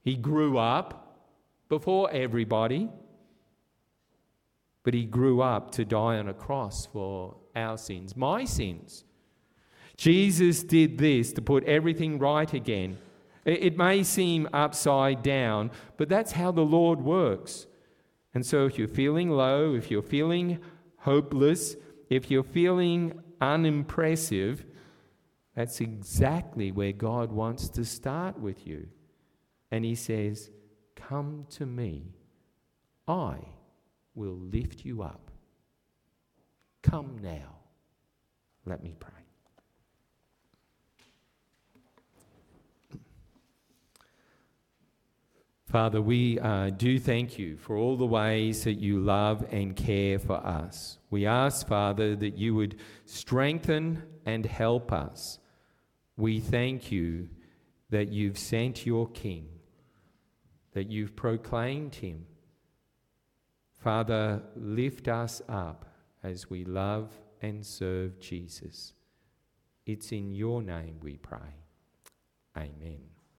He 0.03 0.17
grew 0.17 0.59
up 0.59 1.29
before 1.69 2.11
everybody, 2.11 2.89
but 4.83 4.95
he 4.95 5.05
grew 5.05 5.43
up 5.43 5.71
to 5.73 5.85
die 5.85 6.19
on 6.19 6.29
a 6.29 6.35
cross 6.35 6.87
for 6.87 7.37
our 7.55 7.79
sins, 7.79 8.17
my 8.17 8.45
sins. 8.45 9.05
Jesus 9.97 10.63
did 10.65 10.99
this 10.99 11.33
to 11.33 11.43
put 11.43 11.65
everything 11.65 12.19
right 12.19 12.53
again. 12.53 12.99
It 13.45 13.77
may 13.77 14.03
seem 14.03 14.49
upside 14.53 15.23
down, 15.23 15.71
but 15.97 16.09
that's 16.09 16.33
how 16.33 16.51
the 16.51 16.65
Lord 16.65 17.03
works. 17.03 17.67
And 18.33 18.45
so, 18.45 18.67
if 18.67 18.79
you're 18.79 18.89
feeling 18.89 19.31
low, 19.31 19.75
if 19.75 19.91
you're 19.91 20.03
feeling 20.03 20.61
hopeless, 20.99 21.77
if 22.09 22.31
you're 22.31 22.43
feeling 22.43 23.21
unimpressive, 23.41 24.65
that's 25.55 25.81
exactly 25.81 26.73
where 26.73 26.93
God 26.93 27.31
wants 27.31 27.69
to 27.71 27.85
start 27.85 28.39
with 28.39 28.67
you. 28.67 28.89
And 29.71 29.85
He 29.85 29.95
says, 29.95 30.51
Come 30.97 31.47
to 31.51 31.67
me, 31.67 32.15
I 33.07 33.37
will 34.15 34.37
lift 34.37 34.85
you 34.85 35.03
up. 35.03 35.31
Come 36.83 37.19
now. 37.23 37.59
Let 38.67 38.83
me 38.83 38.95
pray. 38.99 39.24
Father, 45.75 46.01
we 46.01 46.39
uh, 46.39 46.71
do 46.71 47.01
thank 47.01 47.37
you 47.37 47.57
for 47.57 47.77
all 47.77 47.97
the 47.97 48.07
ways 48.07 48.63
that 48.63 48.75
you 48.75 49.01
love 49.01 49.45
and 49.51 49.75
care 49.75 50.21
for 50.21 50.37
us. 50.37 50.99
We 51.11 51.27
ask, 51.27 51.67
Father, 51.67 52.15
that 52.15 52.39
you 52.39 52.55
would 52.55 52.77
strengthen 53.07 54.05
and 54.25 54.47
help 54.47 54.93
us. 54.93 55.41
We 56.17 56.39
thank 56.39 56.93
you 56.93 57.29
that 57.91 58.13
you've 58.13 58.39
sent 58.39 58.87
your 58.87 59.09
King, 59.09 59.49
that 60.75 60.93
you've 60.93 61.17
proclaimed 61.17 61.97
him. 61.97 62.27
Father, 63.81 64.45
lift 64.55 65.09
us 65.09 65.43
up 65.49 65.87
as 66.23 66.49
we 66.49 66.65
love 66.65 67.11
and 67.43 67.67
serve 67.67 68.21
Jesus. 68.21 68.93
It's 69.87 70.13
in 70.13 70.37
your 70.37 70.63
name 70.63 71.01
we 71.03 71.17
pray. 71.17 71.65
Amen. 72.57 73.14